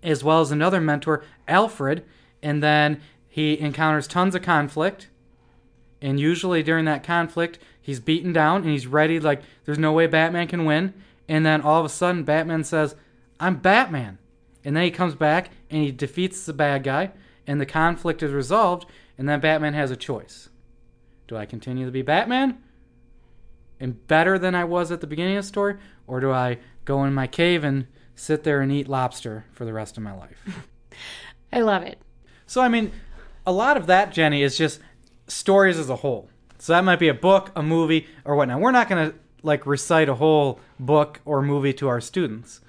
as 0.03 0.23
well 0.23 0.41
as 0.41 0.51
another 0.51 0.81
mentor, 0.81 1.23
Alfred. 1.47 2.03
And 2.43 2.61
then 2.61 3.01
he 3.27 3.59
encounters 3.59 4.07
tons 4.07 4.35
of 4.35 4.41
conflict. 4.41 5.09
And 6.01 6.19
usually 6.19 6.63
during 6.63 6.85
that 6.85 7.03
conflict, 7.03 7.59
he's 7.81 7.99
beaten 7.99 8.33
down 8.33 8.61
and 8.63 8.71
he's 8.71 8.87
ready, 8.87 9.19
like, 9.19 9.41
there's 9.65 9.79
no 9.79 9.93
way 9.93 10.05
Batman 10.05 10.47
can 10.47 10.65
win. 10.65 10.93
And 11.27 11.45
then 11.45 11.61
all 11.61 11.79
of 11.79 11.85
a 11.85 11.89
sudden, 11.89 12.23
Batman 12.23 12.63
says, 12.63 12.95
I'm 13.39 13.57
Batman. 13.57 14.17
And 14.63 14.75
then 14.75 14.83
he 14.83 14.91
comes 14.91 15.15
back 15.15 15.49
and 15.69 15.81
he 15.81 15.91
defeats 15.91 16.45
the 16.45 16.53
bad 16.53 16.83
guy, 16.83 17.11
and 17.47 17.59
the 17.59 17.65
conflict 17.65 18.21
is 18.21 18.31
resolved. 18.31 18.85
And 19.17 19.27
then 19.27 19.39
Batman 19.39 19.73
has 19.73 19.89
a 19.89 19.95
choice 19.95 20.49
Do 21.27 21.37
I 21.37 21.45
continue 21.45 21.85
to 21.85 21.91
be 21.91 22.03
Batman 22.03 22.59
and 23.79 24.07
better 24.07 24.37
than 24.37 24.55
I 24.55 24.63
was 24.63 24.91
at 24.91 25.01
the 25.01 25.07
beginning 25.07 25.37
of 25.37 25.43
the 25.43 25.47
story, 25.47 25.77
or 26.07 26.19
do 26.19 26.31
I 26.31 26.57
go 26.85 27.03
in 27.03 27.13
my 27.13 27.27
cave 27.27 27.63
and 27.63 27.87
sit 28.15 28.43
there 28.43 28.61
and 28.61 28.71
eat 28.71 28.87
lobster 28.87 29.45
for 29.51 29.65
the 29.65 29.73
rest 29.73 29.97
of 29.97 30.03
my 30.03 30.13
life? 30.13 30.65
I 31.53 31.61
love 31.61 31.83
it. 31.83 31.99
So, 32.45 32.61
I 32.61 32.69
mean, 32.69 32.91
a 33.45 33.51
lot 33.51 33.77
of 33.77 33.87
that, 33.87 34.11
Jenny, 34.11 34.41
is 34.41 34.57
just 34.57 34.79
stories 35.27 35.77
as 35.77 35.89
a 35.89 35.97
whole. 35.97 36.29
So 36.59 36.73
that 36.73 36.83
might 36.83 36.99
be 36.99 37.07
a 37.07 37.13
book, 37.13 37.51
a 37.55 37.61
movie, 37.61 38.07
or 38.25 38.35
whatnot. 38.35 38.59
We're 38.59 38.71
not 38.71 38.89
going 38.89 39.11
to 39.11 39.17
like 39.43 39.67
recite 39.67 40.09
a 40.09 40.15
whole 40.15 40.59
book 40.79 41.21
or 41.23 41.41
movie 41.41 41.73
to 41.73 41.87
our 41.87 42.01
students. 42.01 42.61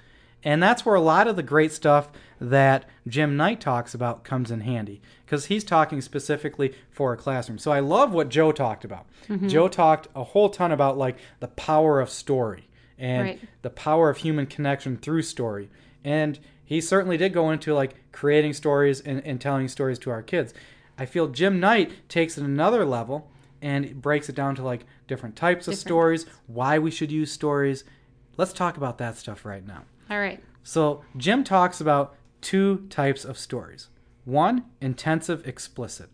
And 0.43 0.61
that's 0.61 0.85
where 0.85 0.95
a 0.95 1.01
lot 1.01 1.27
of 1.27 1.35
the 1.35 1.43
great 1.43 1.71
stuff 1.71 2.09
that 2.39 2.85
Jim 3.07 3.35
Knight 3.35 3.59
talks 3.59 3.93
about 3.93 4.23
comes 4.23 4.49
in 4.51 4.61
handy 4.61 5.01
because 5.25 5.45
he's 5.45 5.63
talking 5.63 6.01
specifically 6.01 6.73
for 6.89 7.13
a 7.13 7.17
classroom. 7.17 7.57
So 7.57 7.71
I 7.71 7.79
love 7.81 8.13
what 8.13 8.29
Joe 8.29 8.51
talked 8.51 8.85
about. 8.85 9.05
Mm-hmm. 9.27 9.47
Joe 9.49 9.67
talked 9.67 10.07
a 10.15 10.23
whole 10.23 10.49
ton 10.49 10.71
about 10.71 10.97
like 10.97 11.17
the 11.39 11.47
power 11.49 11.99
of 11.99 12.09
story 12.09 12.67
and 12.97 13.23
Right. 13.27 13.39
the 13.61 13.69
power 13.69 14.09
of 14.09 14.17
human 14.17 14.45
connection 14.45 14.97
through 14.97 15.21
story. 15.23 15.69
And 16.03 16.39
he 16.63 16.79
certainly 16.81 17.17
did 17.17 17.33
go 17.33 17.51
into 17.51 17.73
like 17.73 17.95
creating 18.11 18.53
stories 18.53 19.01
and, 19.01 19.21
and 19.25 19.39
telling 19.41 19.67
stories 19.67 19.99
to 19.99 20.09
our 20.11 20.21
kids. 20.21 20.53
I 20.97 21.05
feel 21.05 21.27
Jim 21.27 21.59
Knight 21.59 22.09
takes 22.09 22.37
it 22.37 22.43
another 22.43 22.85
level 22.85 23.29
and 23.61 24.01
breaks 24.01 24.29
it 24.29 24.35
down 24.35 24.55
to 24.55 24.63
like 24.63 24.85
different 25.07 25.35
types 25.35 25.67
of 25.67 25.73
Different 25.73 25.79
stories, 25.87 26.25
why 26.47 26.79
we 26.79 26.91
should 26.91 27.11
use 27.11 27.31
stories. 27.31 27.83
Let's 28.37 28.53
talk 28.53 28.77
about 28.77 28.97
that 28.99 29.17
stuff 29.17 29.43
right 29.45 29.65
now. 29.65 29.83
All 30.09 30.19
right. 30.19 30.41
So, 30.63 31.03
Jim 31.17 31.43
talks 31.43 31.81
about 31.81 32.15
two 32.41 32.85
types 32.89 33.25
of 33.25 33.37
stories. 33.37 33.89
One, 34.25 34.65
intensive 34.81 35.47
explicit. 35.47 36.09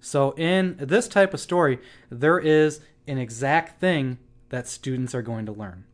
So, 0.00 0.32
in 0.32 0.76
this 0.78 1.08
type 1.08 1.32
of 1.34 1.40
story, 1.40 1.78
there 2.10 2.38
is 2.38 2.80
an 3.08 3.18
exact 3.18 3.80
thing 3.80 4.18
that 4.50 4.68
students 4.68 5.14
are 5.14 5.22
going 5.22 5.46
to 5.46 5.52
learn. 5.52 5.84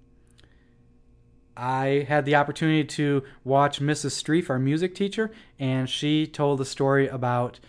I 1.57 2.07
had 2.09 2.25
the 2.25 2.35
opportunity 2.35 2.85
to 2.85 3.23
watch 3.45 3.81
Mrs. 3.81 4.23
Streef, 4.23 4.49
our 4.51 4.59
music 4.59 4.95
teacher, 4.95 5.31
and 5.59 5.89
she 5.89 6.27
told 6.27 6.61
a 6.61 6.65
story 6.65 7.09
about 7.09 7.61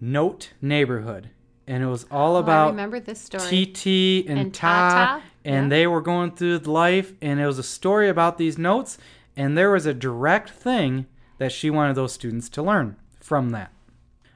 Note 0.00 0.52
Neighborhood. 0.60 1.30
And 1.66 1.82
it 1.82 1.86
was 1.86 2.06
all 2.10 2.34
Oh, 2.34 2.38
I 2.38 2.40
about 2.40 2.70
remember 2.70 2.98
this 3.00 3.20
story. 3.20 3.66
TT 3.66 4.26
and, 4.28 4.38
And 4.38 4.54
Ta, 4.54 4.90
Tata, 5.18 5.22
and 5.44 5.66
yeah. 5.66 5.68
they 5.68 5.86
were 5.86 6.00
going 6.00 6.30
through 6.34 6.58
life, 6.60 7.12
and 7.20 7.38
it 7.38 7.46
was 7.46 7.58
a 7.58 7.62
story 7.62 8.08
about 8.08 8.38
these 8.38 8.56
notes, 8.56 8.96
and 9.38 9.56
there 9.56 9.70
was 9.70 9.86
a 9.86 9.94
direct 9.94 10.50
thing 10.50 11.06
that 11.38 11.52
she 11.52 11.70
wanted 11.70 11.94
those 11.94 12.12
students 12.12 12.48
to 12.50 12.62
learn 12.62 12.96
from 13.20 13.50
that. 13.50 13.72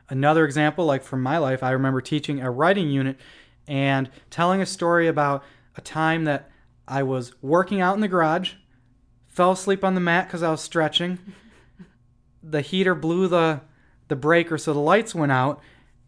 Another 0.08 0.44
example, 0.44 0.86
like 0.86 1.02
from 1.02 1.20
my 1.20 1.38
life, 1.38 1.60
I 1.62 1.72
remember 1.72 2.00
teaching 2.00 2.40
a 2.40 2.52
writing 2.52 2.88
unit 2.88 3.18
and 3.66 4.08
telling 4.30 4.62
a 4.62 4.66
story 4.66 5.08
about 5.08 5.42
a 5.76 5.80
time 5.80 6.24
that 6.24 6.50
I 6.86 7.02
was 7.02 7.34
working 7.42 7.80
out 7.80 7.96
in 7.96 8.00
the 8.00 8.06
garage, 8.06 8.52
fell 9.26 9.50
asleep 9.50 9.82
on 9.82 9.94
the 9.94 10.00
mat 10.00 10.28
because 10.28 10.42
I 10.42 10.50
was 10.52 10.60
stretching. 10.60 11.18
The 12.42 12.60
heater 12.60 12.94
blew 12.94 13.26
the 13.26 13.62
the 14.08 14.16
breaker, 14.16 14.58
so 14.58 14.72
the 14.72 14.78
lights 14.78 15.14
went 15.14 15.32
out, 15.32 15.60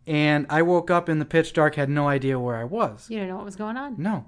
and 0.06 0.46
I 0.50 0.62
woke 0.62 0.90
up 0.90 1.08
in 1.08 1.18
the 1.18 1.24
pitch 1.24 1.52
dark, 1.52 1.74
had 1.74 1.88
no 1.88 2.06
idea 2.06 2.38
where 2.38 2.56
I 2.56 2.64
was. 2.64 3.08
You 3.08 3.16
didn't 3.16 3.30
know 3.30 3.36
what 3.36 3.46
was 3.46 3.56
going 3.56 3.76
on. 3.76 3.96
No. 3.98 4.26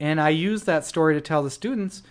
And 0.00 0.20
I 0.20 0.30
used 0.30 0.64
that 0.66 0.86
story 0.86 1.14
to 1.14 1.20
tell 1.20 1.42
the 1.42 1.50
students. 1.50 2.02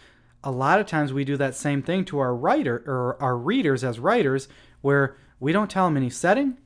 A 0.43 0.51
lot 0.51 0.79
of 0.79 0.86
times 0.86 1.12
we 1.12 1.25
do 1.25 1.38
that 1.38 1.55
same 1.55 1.81
thing 1.81 2.05
to 2.05 2.19
our 2.19 2.36
writer 2.36 2.84
or 2.86 3.22
our 3.22 3.38
readers 3.38 3.84
as 3.84 4.00
writers, 4.00 4.48
where 4.81 5.17
we 5.39 5.51
don't 5.51 5.69
tell 5.69 5.86
them 5.86 5.98
any 5.98 6.10
setting, 6.10 6.58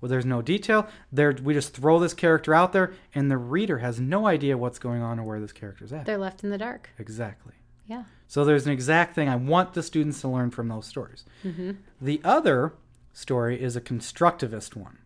where 0.00 0.08
there's 0.08 0.26
no 0.26 0.42
detail. 0.42 0.86
There, 1.10 1.34
we 1.42 1.54
just 1.54 1.74
throw 1.74 1.98
this 1.98 2.14
character 2.14 2.54
out 2.54 2.72
there, 2.72 2.92
and 3.14 3.30
the 3.30 3.38
reader 3.38 3.78
has 3.78 4.00
no 4.00 4.26
idea 4.26 4.58
what's 4.58 4.78
going 4.78 5.02
on 5.02 5.18
or 5.18 5.24
where 5.24 5.40
this 5.40 5.52
character's 5.52 5.92
at. 5.92 6.04
They're 6.04 6.18
left 6.18 6.44
in 6.44 6.50
the 6.50 6.58
dark. 6.58 6.90
Exactly. 6.98 7.54
Yeah. 7.86 8.04
So 8.26 8.44
there's 8.44 8.66
an 8.66 8.72
exact 8.72 9.14
thing 9.14 9.28
I 9.28 9.36
want 9.36 9.74
the 9.74 9.82
students 9.82 10.20
to 10.22 10.28
learn 10.28 10.50
from 10.50 10.68
those 10.68 10.86
stories. 10.86 11.24
Mm-hmm. 11.44 11.72
The 12.00 12.20
other 12.24 12.74
story 13.12 13.60
is 13.60 13.76
a 13.76 13.80
constructivist 13.80 14.74
one. 14.74 14.98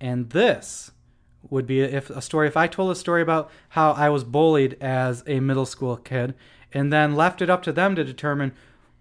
And 0.00 0.30
this 0.30 0.92
would 1.50 1.66
be 1.66 1.80
if 1.80 2.10
a 2.10 2.22
story 2.22 2.46
if 2.46 2.56
I 2.56 2.66
told 2.66 2.90
a 2.90 2.94
story 2.94 3.22
about 3.22 3.50
how 3.70 3.92
I 3.92 4.08
was 4.10 4.24
bullied 4.24 4.76
as 4.80 5.22
a 5.26 5.40
middle 5.40 5.66
school 5.66 5.96
kid 5.96 6.34
and 6.72 6.92
then 6.92 7.14
left 7.14 7.42
it 7.42 7.50
up 7.50 7.62
to 7.62 7.72
them 7.72 7.94
to 7.96 8.04
determine 8.04 8.52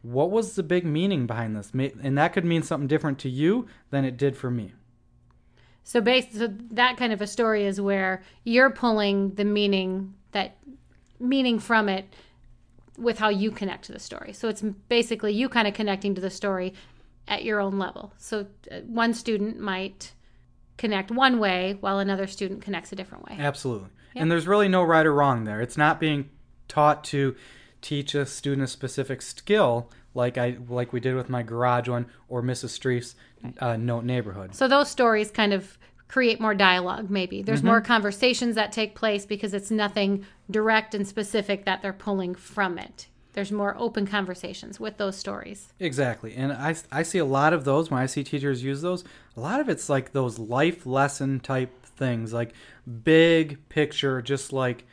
what 0.01 0.31
was 0.31 0.55
the 0.55 0.63
big 0.63 0.85
meaning 0.85 1.27
behind 1.27 1.55
this. 1.55 1.71
And 1.73 2.17
that 2.17 2.33
could 2.33 2.45
mean 2.45 2.63
something 2.63 2.87
different 2.87 3.19
to 3.19 3.29
you 3.29 3.67
than 3.89 4.05
it 4.05 4.17
did 4.17 4.37
for 4.37 4.49
me. 4.49 4.73
So, 5.83 6.01
based, 6.01 6.35
so 6.35 6.53
that 6.71 6.97
kind 6.97 7.13
of 7.13 7.21
a 7.21 7.27
story 7.27 7.65
is 7.65 7.79
where 7.79 8.21
you're 8.43 8.69
pulling 8.69 9.35
the 9.35 9.45
meaning 9.45 10.13
that 10.31 10.57
meaning 11.19 11.59
from 11.59 11.89
it 11.89 12.13
with 12.97 13.19
how 13.19 13.29
you 13.29 13.51
connect 13.51 13.85
to 13.85 13.91
the 13.91 13.99
story. 13.99 14.33
So 14.33 14.49
it's 14.49 14.61
basically 14.61 15.33
you 15.33 15.49
kind 15.49 15.67
of 15.67 15.73
connecting 15.73 16.15
to 16.15 16.21
the 16.21 16.29
story 16.29 16.73
at 17.27 17.43
your 17.43 17.59
own 17.59 17.77
level. 17.79 18.13
So 18.17 18.47
uh, 18.71 18.79
one 18.81 19.13
student 19.13 19.59
might 19.59 20.13
connect 20.77 21.11
one 21.11 21.39
way 21.39 21.77
while 21.79 21.99
another 21.99 22.27
student 22.27 22.61
connects 22.61 22.91
a 22.91 22.95
different 22.95 23.25
way. 23.25 23.37
Absolutely. 23.39 23.89
And 24.15 24.31
there's 24.31 24.47
really 24.47 24.67
no 24.67 24.83
right 24.83 25.05
or 25.05 25.13
wrong 25.13 25.43
there. 25.43 25.61
It's 25.61 25.77
not 25.77 25.99
being 25.99 26.29
taught 26.67 27.03
to 27.05 27.35
teach 27.81 28.15
a 28.15 28.25
student 28.25 28.63
a 28.63 28.67
specific 28.67 29.21
skill 29.21 29.89
like 30.13 30.37
I 30.37 30.57
like 30.67 30.91
we 30.91 30.99
did 30.99 31.15
with 31.15 31.29
my 31.29 31.43
garage 31.43 31.87
one 31.87 32.07
or 32.27 32.41
Mrs. 32.41 32.69
Streef's 32.69 33.15
uh, 33.59 33.77
note 33.77 34.03
neighborhood. 34.03 34.55
So 34.55 34.67
those 34.67 34.89
stories 34.89 35.29
kind 35.29 35.53
of 35.53 35.77
create 36.07 36.41
more 36.41 36.55
dialogue 36.55 37.09
maybe. 37.09 37.41
There's 37.43 37.63
more 37.63 37.81
conversations 37.81 38.55
that 38.55 38.71
take 38.71 38.95
place 38.95 39.25
because 39.25 39.53
it's 39.53 39.69
nothing 39.69 40.25
direct 40.49 40.95
and 40.95 41.07
specific 41.07 41.65
that 41.65 41.81
they're 41.81 41.93
pulling 41.93 42.33
from 42.33 42.77
it. 42.79 43.07
There's 43.33 43.51
more 43.51 43.75
open 43.77 44.07
conversations 44.07 44.79
with 44.79 44.97
those 44.97 45.15
stories. 45.15 45.71
Exactly. 45.79 46.33
And 46.35 46.51
I, 46.51 46.75
I 46.91 47.03
see 47.03 47.19
a 47.19 47.25
lot 47.25 47.53
of 47.53 47.65
those 47.65 47.91
when 47.91 48.01
I 48.01 48.07
see 48.07 48.23
teachers 48.23 48.63
use 48.63 48.81
those. 48.81 49.03
A 49.35 49.39
lot 49.39 49.59
of 49.59 49.69
it's 49.69 49.89
like 49.89 50.11
those 50.11 50.39
life 50.39 50.87
lesson 50.87 51.39
type 51.39 51.85
things, 51.85 52.33
like 52.33 52.53
big 53.03 53.59
picture, 53.69 54.23
just 54.23 54.53
like 54.53 54.87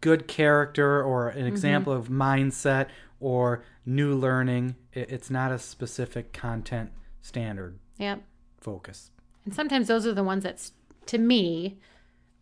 good 0.00 0.28
character 0.28 1.02
or 1.02 1.28
an 1.28 1.46
example 1.46 1.92
of 1.92 2.08
mindset 2.08 2.86
or 3.20 3.64
new 3.84 4.14
learning. 4.14 4.76
It's 4.92 5.30
not 5.30 5.50
a 5.52 5.58
specific 5.58 6.32
content 6.32 6.90
standard 7.22 7.78
Yep. 7.98 8.22
focus. 8.60 9.10
And 9.44 9.54
sometimes 9.54 9.88
those 9.88 10.06
are 10.06 10.12
the 10.14 10.22
ones 10.24 10.44
that's, 10.44 10.72
to 11.06 11.18
me, 11.18 11.78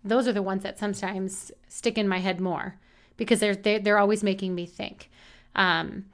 those 0.05 0.29
are 0.29 0.33
the 0.33 0.43
ones 0.43 0.63
that 0.63 0.79
sometimes 0.79 1.51
stick 1.69 1.97
in 1.99 2.07
my 2.09 2.19
head 2.19 2.41
more 2.41 2.77
because 3.17 3.41
they're 3.41 3.57
they're, 3.57 3.79
they're 3.79 3.99
always 3.99 4.23
making 4.23 4.55
me 4.55 4.67
think. 4.67 5.11
Um, 5.55 6.07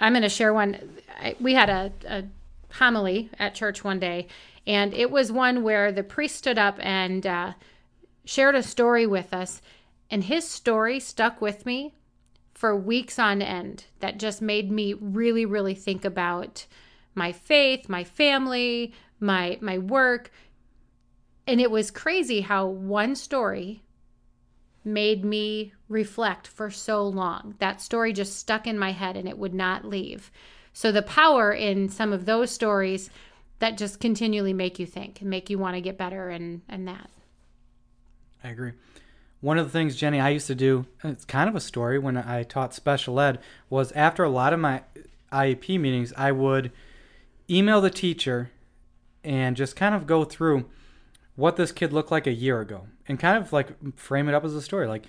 I'm 0.00 0.12
going 0.12 0.22
to 0.22 0.28
share 0.28 0.52
one. 0.52 0.98
I, 1.20 1.36
we 1.40 1.54
had 1.54 1.70
a, 1.70 1.92
a 2.08 2.24
homily 2.72 3.30
at 3.38 3.54
church 3.54 3.84
one 3.84 4.00
day, 4.00 4.26
and 4.66 4.92
it 4.94 5.10
was 5.10 5.30
one 5.30 5.62
where 5.62 5.92
the 5.92 6.02
priest 6.02 6.36
stood 6.36 6.58
up 6.58 6.76
and 6.80 7.26
uh, 7.26 7.52
shared 8.24 8.54
a 8.54 8.62
story 8.62 9.06
with 9.06 9.32
us, 9.32 9.60
and 10.10 10.24
his 10.24 10.46
story 10.46 10.98
stuck 11.00 11.40
with 11.40 11.64
me 11.64 11.94
for 12.54 12.76
weeks 12.76 13.18
on 13.18 13.40
end. 13.40 13.84
That 14.00 14.18
just 14.18 14.42
made 14.42 14.70
me 14.70 14.94
really, 14.94 15.46
really 15.46 15.74
think 15.74 16.04
about 16.04 16.66
my 17.14 17.32
faith, 17.32 17.88
my 17.88 18.04
family, 18.04 18.92
my 19.18 19.58
my 19.60 19.78
work. 19.78 20.30
And 21.46 21.60
it 21.60 21.70
was 21.70 21.90
crazy 21.90 22.42
how 22.42 22.66
one 22.66 23.14
story 23.14 23.82
made 24.84 25.24
me 25.24 25.72
reflect 25.88 26.46
for 26.46 26.70
so 26.70 27.06
long. 27.06 27.54
That 27.58 27.80
story 27.80 28.12
just 28.12 28.38
stuck 28.38 28.66
in 28.66 28.78
my 28.78 28.92
head 28.92 29.16
and 29.16 29.28
it 29.28 29.38
would 29.38 29.54
not 29.54 29.84
leave. 29.84 30.30
So 30.72 30.92
the 30.92 31.02
power 31.02 31.52
in 31.52 31.88
some 31.88 32.12
of 32.12 32.24
those 32.24 32.50
stories 32.50 33.10
that 33.58 33.76
just 33.76 34.00
continually 34.00 34.52
make 34.52 34.78
you 34.78 34.86
think 34.86 35.20
and 35.20 35.28
make 35.28 35.50
you 35.50 35.58
want 35.58 35.76
to 35.76 35.80
get 35.80 35.98
better 35.98 36.30
and 36.30 36.62
and 36.68 36.88
that. 36.88 37.10
I 38.42 38.48
agree. 38.48 38.72
One 39.40 39.58
of 39.58 39.66
the 39.66 39.72
things, 39.72 39.96
Jenny, 39.96 40.20
I 40.20 40.30
used 40.30 40.46
to 40.48 40.54
do, 40.54 40.86
it's 41.02 41.24
kind 41.24 41.48
of 41.48 41.56
a 41.56 41.60
story 41.60 41.98
when 41.98 42.16
I 42.16 42.42
taught 42.42 42.74
special 42.74 43.18
ed, 43.18 43.38
was 43.70 43.90
after 43.92 44.22
a 44.22 44.28
lot 44.28 44.52
of 44.52 44.60
my 44.60 44.82
IEP 45.32 45.80
meetings, 45.80 46.12
I 46.16 46.32
would 46.32 46.72
email 47.48 47.80
the 47.80 47.90
teacher 47.90 48.50
and 49.24 49.56
just 49.56 49.76
kind 49.76 49.94
of 49.94 50.06
go 50.06 50.24
through 50.24 50.66
what 51.36 51.56
this 51.56 51.72
kid 51.72 51.92
looked 51.92 52.10
like 52.10 52.26
a 52.26 52.32
year 52.32 52.60
ago 52.60 52.86
and 53.08 53.18
kind 53.18 53.42
of 53.42 53.52
like 53.52 53.96
frame 53.96 54.28
it 54.28 54.34
up 54.34 54.44
as 54.44 54.54
a 54.54 54.62
story. 54.62 54.86
Like 54.86 55.06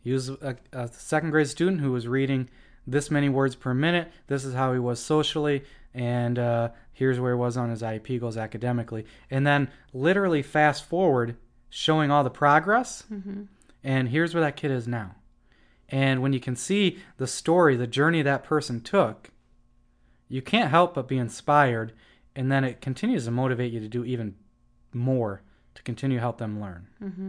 he 0.00 0.12
was 0.12 0.30
a, 0.30 0.56
a 0.72 0.88
second 0.88 1.30
grade 1.30 1.48
student 1.48 1.80
who 1.80 1.92
was 1.92 2.08
reading 2.08 2.48
this 2.86 3.10
many 3.10 3.28
words 3.28 3.54
per 3.54 3.74
minute. 3.74 4.10
This 4.26 4.44
is 4.44 4.54
how 4.54 4.72
he 4.72 4.78
was 4.78 5.00
socially, 5.00 5.64
and 5.92 6.38
uh, 6.38 6.70
here's 6.92 7.20
where 7.20 7.34
he 7.34 7.38
was 7.38 7.56
on 7.56 7.70
his 7.70 7.82
IEP 7.82 8.20
goals 8.20 8.36
academically. 8.36 9.04
And 9.30 9.46
then 9.46 9.68
literally 9.92 10.42
fast 10.42 10.84
forward, 10.84 11.36
showing 11.70 12.10
all 12.10 12.24
the 12.24 12.30
progress, 12.30 13.04
mm-hmm. 13.10 13.44
and 13.82 14.08
here's 14.10 14.34
where 14.34 14.42
that 14.42 14.56
kid 14.56 14.70
is 14.70 14.86
now. 14.86 15.14
And 15.88 16.20
when 16.20 16.32
you 16.32 16.40
can 16.40 16.54
see 16.54 16.98
the 17.16 17.26
story, 17.26 17.76
the 17.76 17.86
journey 17.86 18.22
that 18.22 18.44
person 18.44 18.80
took, 18.80 19.30
you 20.28 20.42
can't 20.42 20.70
help 20.70 20.94
but 20.94 21.08
be 21.08 21.18
inspired, 21.18 21.92
and 22.36 22.52
then 22.52 22.64
it 22.64 22.80
continues 22.80 23.24
to 23.24 23.30
motivate 23.30 23.72
you 23.72 23.80
to 23.80 23.88
do 23.88 24.04
even 24.04 24.34
more 24.92 25.42
to 25.74 25.82
continue 25.82 26.18
to 26.18 26.20
help 26.20 26.38
them 26.38 26.60
learn. 26.60 26.86
Mm-hmm. 27.02 27.28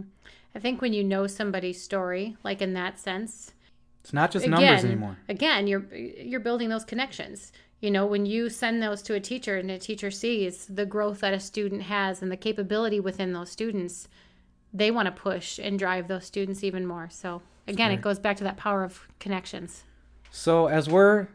I 0.54 0.58
think 0.58 0.80
when 0.82 0.92
you 0.92 1.02
know 1.02 1.26
somebody's 1.26 1.82
story, 1.82 2.36
like 2.44 2.60
in 2.60 2.74
that 2.74 3.00
sense, 3.00 3.52
It's 4.02 4.12
not 4.12 4.30
just 4.30 4.46
numbers 4.46 4.80
again, 4.80 4.86
anymore. 4.86 5.16
Again, 5.28 5.66
you're 5.66 5.86
you're 5.94 6.40
building 6.40 6.68
those 6.68 6.84
connections. 6.84 7.52
You 7.80 7.90
know, 7.90 8.06
when 8.06 8.26
you 8.26 8.48
send 8.48 8.82
those 8.82 9.02
to 9.02 9.14
a 9.14 9.20
teacher 9.20 9.56
and 9.58 9.70
a 9.70 9.78
teacher 9.78 10.10
sees 10.10 10.66
the 10.66 10.86
growth 10.86 11.20
that 11.20 11.34
a 11.34 11.40
student 11.40 11.82
has 11.82 12.22
and 12.22 12.30
the 12.30 12.36
capability 12.36 13.00
within 13.00 13.32
those 13.32 13.50
students, 13.50 14.08
they 14.72 14.90
want 14.90 15.06
to 15.06 15.12
push 15.12 15.58
and 15.58 15.78
drive 15.78 16.08
those 16.08 16.24
students 16.24 16.64
even 16.64 16.86
more. 16.86 17.08
So 17.10 17.42
again, 17.66 17.90
it 17.92 18.00
goes 18.00 18.18
back 18.18 18.36
to 18.38 18.44
that 18.44 18.56
power 18.56 18.84
of 18.84 19.06
connections. 19.20 19.84
So, 20.30 20.66
as 20.66 20.88
we're 20.88 21.28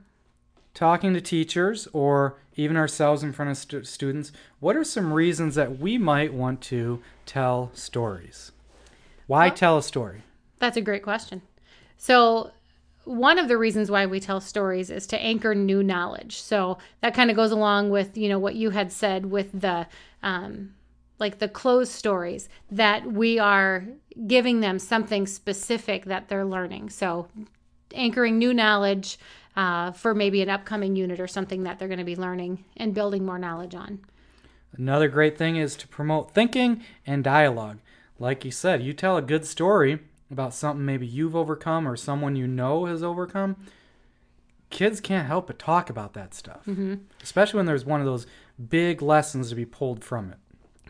talking 0.74 1.14
to 1.14 1.22
teachers 1.22 1.88
or 1.94 2.38
even 2.56 2.76
ourselves 2.76 3.22
in 3.22 3.32
front 3.32 3.52
of 3.52 3.58
stu- 3.58 3.84
students, 3.84 4.32
what 4.60 4.76
are 4.76 4.84
some 4.84 5.14
reasons 5.14 5.54
that 5.56 5.78
we 5.80 5.98
might 6.00 6.34
want 6.34 6.62
to 6.62 7.02
tell 7.28 7.70
stories? 7.74 8.52
Why 9.28 9.48
Well- 9.48 9.56
tell 9.56 9.78
a 9.78 9.84
story? 9.84 10.24
That's 10.60 10.78
a 10.78 10.82
great 10.82 11.04
question. 11.04 11.44
So, 11.98 12.52
one 13.04 13.40
of 13.40 13.48
the 13.48 13.58
reasons 13.58 13.90
why 13.90 14.06
we 14.06 14.20
tell 14.20 14.42
stories 14.42 14.90
is 14.90 15.08
to 15.08 15.22
anchor 15.22 15.56
new 15.56 15.82
knowledge. 15.82 16.42
So 16.42 16.78
that 17.02 17.14
kind 17.14 17.30
of 17.30 17.36
goes 17.38 17.52
along 17.52 17.90
with 17.90 18.18
you 18.18 18.28
know 18.28 18.38
what 18.40 18.56
you 18.56 18.72
had 18.72 18.92
said 18.92 19.28
with 19.28 19.62
the 19.62 19.88
um, 20.22 20.74
like 21.20 21.40
the 21.40 21.48
closed 21.48 21.92
stories 21.92 22.50
that 22.72 23.12
we 23.12 23.40
are 23.40 23.86
giving 24.26 24.60
them 24.60 24.80
something 24.80 25.28
specific 25.28 26.06
that 26.06 26.28
they're 26.28 26.46
learning. 26.46 26.90
So 26.90 27.28
anchoring 27.94 28.38
new 28.38 28.54
knowledge 28.54 29.18
uh, 29.56 29.92
for 29.92 30.14
maybe 30.14 30.42
an 30.42 30.50
upcoming 30.50 30.96
unit 30.96 31.20
or 31.20 31.28
something 31.28 31.64
that 31.64 31.80
they're 31.80 31.88
going 31.88 31.98
to 31.98 32.04
be 32.04 32.16
learning 32.16 32.64
and 32.78 32.94
building 32.94 33.26
more 33.26 33.40
knowledge 33.40 33.76
on. 33.76 34.00
Another 34.78 35.08
great 35.08 35.38
thing 35.38 35.56
is 35.56 35.76
to 35.78 35.88
promote 35.88 36.32
thinking 36.32 36.84
and 37.06 37.24
dialogue. 37.24 37.80
Like 38.20 38.46
you 38.46 38.52
said, 38.52 38.84
you 38.84 38.94
tell 38.94 39.18
a 39.18 39.22
good 39.22 39.46
story 39.46 40.00
about 40.30 40.54
something 40.54 40.86
maybe 40.86 41.08
you've 41.08 41.36
overcome 41.36 41.88
or 41.88 41.96
someone 41.96 42.36
you 42.36 42.48
know 42.48 42.86
has 42.86 43.02
overcome. 43.02 43.56
Kids 44.70 45.00
can't 45.00 45.28
help 45.28 45.48
but 45.48 45.58
talk 45.58 45.90
about 45.90 46.14
that 46.14 46.34
stuff, 46.34 46.66
mm-hmm. 46.68 46.96
especially 47.24 47.58
when 47.58 47.66
there's 47.66 47.86
one 47.86 48.02
of 48.02 48.06
those 48.06 48.28
big 48.70 49.02
lessons 49.02 49.50
to 49.50 49.56
be 49.56 49.66
pulled 49.66 50.04
from 50.04 50.32
it. 50.32 50.38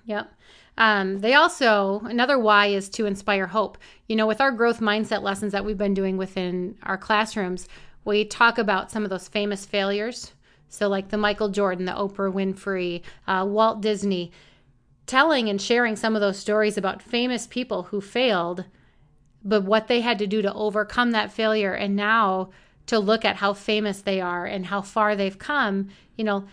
Yep. 0.08 0.34
Um, 0.78 1.20
they 1.20 1.34
also, 1.34 2.02
another 2.06 2.40
why 2.40 2.68
is 2.68 2.88
to 2.90 3.06
inspire 3.06 3.48
hope. 3.48 3.78
You 4.08 4.16
know, 4.16 4.26
with 4.26 4.42
our 4.42 4.52
growth 4.52 4.80
mindset 4.80 5.22
lessons 5.22 5.52
that 5.52 5.66
we've 5.66 5.78
been 5.78 5.94
doing 5.94 6.18
within 6.18 6.78
our 6.84 6.98
classrooms, 6.98 7.68
we 8.06 8.24
talk 8.24 8.58
about 8.58 8.90
some 8.90 9.04
of 9.04 9.10
those 9.10 9.28
famous 9.28 9.66
failures. 9.66 10.32
So, 10.70 10.88
like 10.88 11.10
the 11.10 11.18
Michael 11.18 11.50
Jordan, 11.50 11.86
the 11.86 11.92
Oprah 11.92 12.32
Winfrey, 12.32 13.02
uh, 13.28 13.46
Walt 13.48 13.82
Disney, 13.82 14.32
telling 15.08 15.50
and 15.50 15.62
sharing 15.62 15.96
some 15.96 16.16
of 16.16 16.22
those 16.22 16.38
stories 16.38 16.78
about 16.78 17.02
famous 17.02 17.48
people 17.48 17.84
who 17.84 18.00
failed, 18.00 18.66
but 19.44 19.64
what 19.64 19.88
they 19.88 20.02
had 20.02 20.20
to 20.20 20.28
do 20.28 20.42
to 20.42 20.54
overcome 20.54 21.12
that 21.12 21.32
failure. 21.32 21.74
And 21.74 21.96
now 21.96 22.50
to 22.88 23.00
look 23.00 23.26
at 23.26 23.38
how 23.38 23.54
famous 23.54 24.02
they 24.02 24.22
are 24.22 24.46
and 24.46 24.68
how 24.68 24.82
far 24.82 25.16
they've 25.16 25.38
come, 25.38 25.90
you 26.16 26.24
know, 26.24 26.46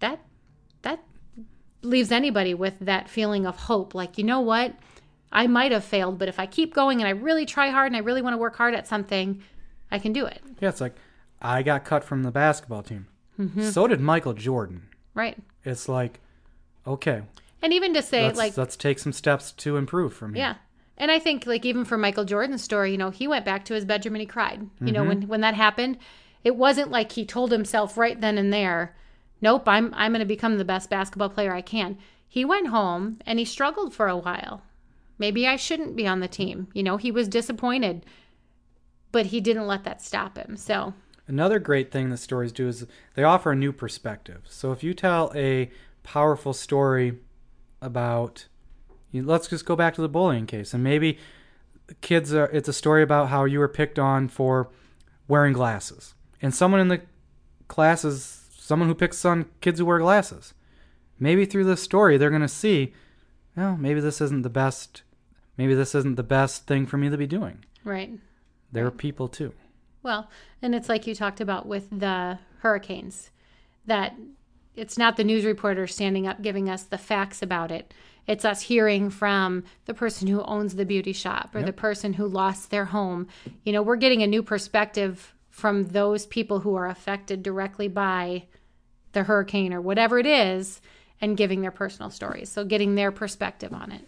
that, 0.00 0.20
leaves 1.82 2.12
anybody 2.12 2.54
with 2.54 2.74
that 2.80 3.08
feeling 3.08 3.46
of 3.46 3.56
hope. 3.56 3.94
Like, 3.94 4.16
you 4.18 4.24
know 4.24 4.40
what? 4.40 4.74
I 5.32 5.46
might 5.46 5.72
have 5.72 5.84
failed, 5.84 6.18
but 6.18 6.28
if 6.28 6.38
I 6.38 6.46
keep 6.46 6.74
going 6.74 7.00
and 7.00 7.08
I 7.08 7.10
really 7.10 7.46
try 7.46 7.70
hard 7.70 7.86
and 7.86 7.96
I 7.96 8.00
really 8.00 8.22
want 8.22 8.34
to 8.34 8.38
work 8.38 8.56
hard 8.56 8.74
at 8.74 8.86
something, 8.86 9.42
I 9.90 9.98
can 9.98 10.12
do 10.12 10.26
it. 10.26 10.42
Yeah, 10.60 10.68
it's 10.68 10.80
like 10.80 10.94
I 11.40 11.62
got 11.62 11.84
cut 11.84 12.04
from 12.04 12.22
the 12.22 12.30
basketball 12.30 12.82
team. 12.82 13.06
Mm-hmm. 13.40 13.70
So 13.70 13.86
did 13.86 14.00
Michael 14.00 14.34
Jordan. 14.34 14.88
Right. 15.14 15.38
It's 15.64 15.88
like, 15.88 16.20
okay, 16.86 17.22
And 17.62 17.72
even 17.72 17.94
to 17.94 18.02
say, 18.02 18.24
let's, 18.26 18.38
like, 18.38 18.56
let's 18.56 18.76
take 18.76 18.98
some 18.98 19.12
steps 19.12 19.52
to 19.52 19.76
improve 19.76 20.12
from 20.12 20.34
here. 20.34 20.42
Yeah. 20.42 20.54
And 20.98 21.10
I 21.10 21.18
think 21.18 21.46
like 21.46 21.64
even 21.64 21.84
for 21.84 21.96
Michael 21.96 22.24
Jordan's 22.24 22.62
story, 22.62 22.92
you 22.92 22.98
know, 22.98 23.10
he 23.10 23.26
went 23.26 23.44
back 23.44 23.64
to 23.66 23.74
his 23.74 23.84
bedroom 23.84 24.14
and 24.14 24.20
he 24.20 24.26
cried. 24.26 24.68
You 24.80 24.92
know, 24.92 25.04
when 25.04 25.26
when 25.26 25.40
that 25.40 25.54
happened, 25.54 25.98
it 26.44 26.54
wasn't 26.54 26.90
like 26.90 27.12
he 27.12 27.24
told 27.24 27.50
himself 27.50 27.96
right 27.96 28.20
then 28.20 28.36
and 28.36 28.52
there, 28.52 28.94
"Nope, 29.42 29.68
I'm 29.68 29.92
I'm 29.94 30.12
going 30.12 30.20
to 30.20 30.26
become 30.26 30.56
the 30.56 30.64
best 30.64 30.88
basketball 30.88 31.28
player 31.28 31.52
I 31.52 31.60
can." 31.60 31.98
He 32.26 32.46
went 32.46 32.68
home 32.68 33.18
and 33.26 33.38
he 33.38 33.44
struggled 33.44 33.92
for 33.92 34.08
a 34.08 34.16
while. 34.16 34.62
Maybe 35.18 35.46
I 35.46 35.56
shouldn't 35.56 35.96
be 35.96 36.06
on 36.06 36.20
the 36.20 36.28
team. 36.28 36.68
You 36.72 36.82
know, 36.82 36.96
he 36.96 37.10
was 37.10 37.28
disappointed, 37.28 38.06
but 39.10 39.26
he 39.26 39.40
didn't 39.40 39.66
let 39.66 39.84
that 39.84 40.00
stop 40.00 40.38
him. 40.38 40.56
So, 40.56 40.94
Another 41.28 41.58
great 41.58 41.90
thing 41.90 42.10
that 42.10 42.16
stories 42.16 42.52
do 42.52 42.68
is 42.68 42.86
they 43.14 43.22
offer 43.22 43.52
a 43.52 43.56
new 43.56 43.72
perspective. 43.72 44.42
So 44.44 44.72
if 44.72 44.82
you 44.82 44.92
tell 44.92 45.32
a 45.34 45.70
powerful 46.02 46.52
story 46.52 47.18
about, 47.80 48.46
you, 49.12 49.22
let's 49.22 49.46
just 49.46 49.64
go 49.64 49.76
back 49.76 49.94
to 49.94 50.02
the 50.02 50.08
bullying 50.08 50.46
case, 50.46 50.74
and 50.74 50.82
maybe 50.82 51.18
kids, 52.00 52.34
are, 52.34 52.46
it's 52.46 52.68
a 52.68 52.72
story 52.72 53.02
about 53.02 53.28
how 53.28 53.44
you 53.44 53.60
were 53.60 53.68
picked 53.68 53.98
on 53.98 54.28
for 54.28 54.68
wearing 55.28 55.52
glasses, 55.52 56.14
and 56.40 56.54
someone 56.54 56.80
in 56.80 56.88
the 56.88 57.02
class 57.68 58.04
is 58.04 58.41
someone 58.72 58.88
who 58.88 58.94
picks 58.94 59.22
on 59.26 59.44
kids 59.60 59.78
who 59.78 59.84
wear 59.84 59.98
glasses. 59.98 60.54
Maybe 61.20 61.44
through 61.44 61.64
this 61.64 61.82
story, 61.82 62.16
they're 62.16 62.30
going 62.30 62.40
to 62.40 62.48
see, 62.48 62.94
well, 63.54 63.76
maybe 63.76 64.00
this 64.00 64.22
isn't 64.22 64.40
the 64.44 64.48
best. 64.48 65.02
Maybe 65.58 65.74
this 65.74 65.94
isn't 65.94 66.14
the 66.16 66.22
best 66.22 66.66
thing 66.66 66.86
for 66.86 66.96
me 66.96 67.10
to 67.10 67.18
be 67.18 67.26
doing. 67.26 67.64
right. 67.84 68.10
There 68.72 68.86
are 68.86 68.90
people 68.90 69.28
too. 69.28 69.52
Well, 70.02 70.30
and 70.62 70.74
it's 70.74 70.88
like 70.88 71.06
you 71.06 71.14
talked 71.14 71.42
about 71.42 71.66
with 71.66 71.90
the 71.90 72.38
hurricanes, 72.60 73.28
that 73.84 74.16
it's 74.74 74.96
not 74.96 75.18
the 75.18 75.24
news 75.24 75.44
reporter 75.44 75.86
standing 75.86 76.26
up 76.26 76.40
giving 76.40 76.70
us 76.70 76.84
the 76.84 76.96
facts 76.96 77.42
about 77.42 77.70
it. 77.70 77.92
It's 78.26 78.46
us 78.46 78.62
hearing 78.62 79.10
from 79.10 79.64
the 79.84 79.92
person 79.92 80.28
who 80.28 80.40
owns 80.44 80.76
the 80.76 80.86
beauty 80.86 81.12
shop 81.12 81.54
or 81.54 81.58
Yep. 81.58 81.66
the 81.66 81.72
person 81.74 82.14
who 82.14 82.26
lost 82.26 82.70
their 82.70 82.86
home. 82.86 83.26
You 83.64 83.74
know, 83.74 83.82
we're 83.82 83.96
getting 83.96 84.22
a 84.22 84.26
new 84.26 84.42
perspective 84.42 85.34
from 85.50 85.88
those 85.88 86.24
people 86.24 86.60
who 86.60 86.74
are 86.74 86.86
affected 86.88 87.42
directly 87.42 87.88
by 87.88 88.44
the 89.12 89.24
hurricane 89.24 89.72
or 89.72 89.80
whatever 89.80 90.18
it 90.18 90.26
is 90.26 90.80
and 91.20 91.36
giving 91.36 91.60
their 91.62 91.70
personal 91.70 92.10
stories. 92.10 92.48
So 92.48 92.64
getting 92.64 92.94
their 92.94 93.12
perspective 93.12 93.72
on 93.72 93.92
it. 93.92 94.02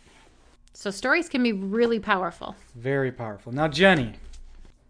So 0.72 0.90
stories 0.90 1.28
can 1.28 1.42
be 1.42 1.52
really 1.52 2.00
powerful. 2.00 2.56
Very 2.74 3.12
powerful. 3.12 3.52
Now, 3.52 3.68
Jenny, 3.68 4.14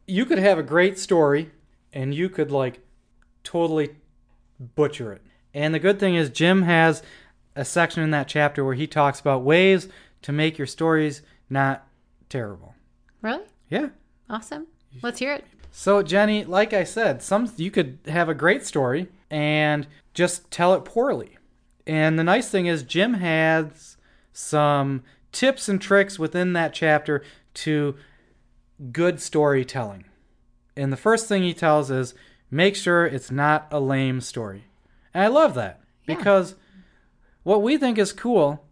you 0.06 0.24
could 0.24 0.38
have 0.38 0.58
a 0.58 0.62
great 0.62 0.98
story 0.98 1.50
and 1.92 2.14
you 2.14 2.28
could 2.28 2.50
like 2.50 2.80
totally 3.42 3.96
butcher 4.58 5.12
it. 5.12 5.22
And 5.52 5.74
the 5.74 5.78
good 5.78 6.00
thing 6.00 6.14
is, 6.14 6.30
Jim 6.30 6.62
has 6.62 7.02
a 7.54 7.64
section 7.64 8.02
in 8.02 8.10
that 8.10 8.28
chapter 8.28 8.64
where 8.64 8.74
he 8.74 8.86
talks 8.86 9.20
about 9.20 9.42
ways 9.42 9.88
to 10.22 10.32
make 10.32 10.58
your 10.58 10.66
stories 10.66 11.22
not 11.48 11.86
terrible. 12.28 12.74
Really? 13.22 13.44
Yeah. 13.68 13.90
Awesome. 14.28 14.66
Let's 15.02 15.18
hear 15.18 15.34
it. 15.34 15.44
So, 15.70 16.02
Jenny, 16.02 16.44
like 16.44 16.72
I 16.72 16.84
said, 16.84 17.22
some 17.22 17.50
you 17.56 17.70
could 17.70 17.98
have 18.06 18.28
a 18.28 18.34
great 18.34 18.64
story 18.64 19.08
and 19.30 19.86
just 20.14 20.50
tell 20.50 20.74
it 20.74 20.84
poorly. 20.84 21.36
And 21.86 22.18
the 22.18 22.24
nice 22.24 22.48
thing 22.48 22.66
is, 22.66 22.82
Jim 22.82 23.14
has 23.14 23.96
some 24.32 25.02
tips 25.32 25.68
and 25.68 25.80
tricks 25.80 26.18
within 26.18 26.52
that 26.54 26.72
chapter 26.72 27.22
to 27.54 27.96
good 28.92 29.20
storytelling. 29.20 30.04
And 30.76 30.92
the 30.92 30.96
first 30.96 31.28
thing 31.28 31.42
he 31.42 31.54
tells 31.54 31.90
is 31.90 32.14
make 32.50 32.74
sure 32.76 33.04
it's 33.06 33.30
not 33.30 33.68
a 33.70 33.80
lame 33.80 34.20
story. 34.20 34.64
And 35.12 35.22
I 35.22 35.28
love 35.28 35.54
that 35.54 35.80
Yeah. 36.06 36.16
because 36.16 36.54
what 37.42 37.62
we 37.62 37.76
think 37.76 37.98
is 37.98 38.12
cool 38.12 38.64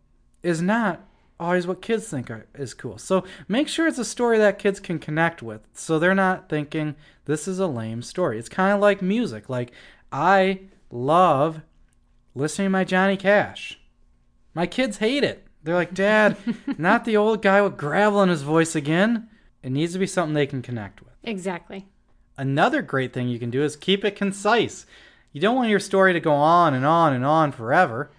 is 0.42 0.62
not 0.62 1.00
always 1.38 1.66
what 1.66 1.83
kids 1.83 2.09
think 2.09 2.31
are, 2.31 2.46
is 2.55 2.74
cool. 2.74 2.98
So 2.98 3.24
make 3.48 3.68
sure 3.68 3.87
it's 3.87 3.98
a 3.98 4.05
story 4.05 4.38
that 4.38 4.59
kids 4.59 4.81
can 4.81 4.98
connect 4.98 5.42
with. 5.42 5.61
So 5.74 5.98
they're 5.98 6.14
not 6.14 6.48
thinking 6.48 6.94
this 7.26 7.46
is 7.46 7.59
a 7.59 7.66
lame 7.66 8.02
story. 8.02 8.38
It's 8.38 8.48
kind 8.48 8.72
of 8.72 8.81
like 8.81 9.02
music. 9.02 9.48
Like 9.48 9.72
I 10.11 10.61
love 10.92 11.62
listening 12.35 12.66
to 12.66 12.70
my 12.70 12.85
Johnny 12.85 13.16
Cash. 13.16 13.81
My 14.55 14.66
kids 14.66 14.98
hate 14.98 15.24
it. 15.24 15.46
They're 15.62 15.74
like, 15.74 15.94
"Dad, 15.94 16.37
not 16.78 17.05
the 17.05 17.16
old 17.16 17.42
guy 17.42 17.61
with 17.62 17.76
gravel 17.76 18.22
in 18.22 18.28
his 18.28 18.42
voice 18.42 18.76
again." 18.76 19.28
It 19.62 19.70
needs 19.70 19.92
to 19.92 19.98
be 19.98 20.07
something 20.07 20.35
they 20.35 20.46
can 20.46 20.61
connect 20.61 21.00
with. 21.02 21.14
Exactly. 21.22 21.87
Another 22.37 22.83
great 22.83 23.12
thing 23.12 23.28
you 23.28 23.38
can 23.38 23.50
do 23.50 23.62
is 23.62 23.76
keep 23.76 24.05
it 24.05 24.16
concise. 24.16 24.87
You 25.33 25.40
don't 25.40 25.55
want 25.55 25.70
your 25.70 25.81
story 25.81 26.12
to 26.12 26.20
go 26.20 26.33
on 26.33 26.74
and 26.74 26.85
on 26.85 27.12
and 27.12 27.24
on 27.24 27.52
forever. 27.52 28.11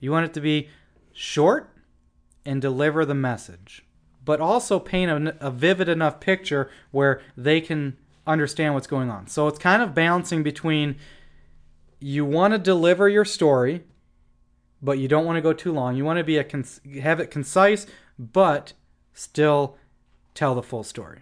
You 0.00 0.10
want 0.10 0.26
it 0.26 0.34
to 0.34 0.40
be 0.40 0.68
short 1.12 1.70
and 2.44 2.60
deliver 2.60 3.04
the 3.04 3.14
message, 3.14 3.84
but 4.24 4.40
also 4.40 4.78
paint 4.78 5.10
a, 5.10 5.46
a 5.46 5.50
vivid 5.50 5.88
enough 5.88 6.20
picture 6.20 6.70
where 6.90 7.22
they 7.36 7.60
can 7.60 7.96
understand 8.26 8.74
what's 8.74 8.86
going 8.86 9.10
on. 9.10 9.26
So 9.28 9.48
it's 9.48 9.58
kind 9.58 9.82
of 9.82 9.94
balancing 9.94 10.42
between 10.42 10.96
you 11.98 12.24
want 12.24 12.52
to 12.52 12.58
deliver 12.58 13.08
your 13.08 13.24
story, 13.24 13.84
but 14.82 14.98
you 14.98 15.08
don't 15.08 15.24
want 15.24 15.36
to 15.36 15.42
go 15.42 15.52
too 15.52 15.72
long. 15.72 15.96
You 15.96 16.04
want 16.04 16.18
to 16.18 16.24
be 16.24 16.36
a 16.36 16.44
cons- 16.44 16.80
have 17.00 17.20
it 17.20 17.30
concise, 17.30 17.86
but 18.18 18.72
still 19.14 19.76
tell 20.34 20.54
the 20.54 20.62
full 20.62 20.84
story. 20.84 21.20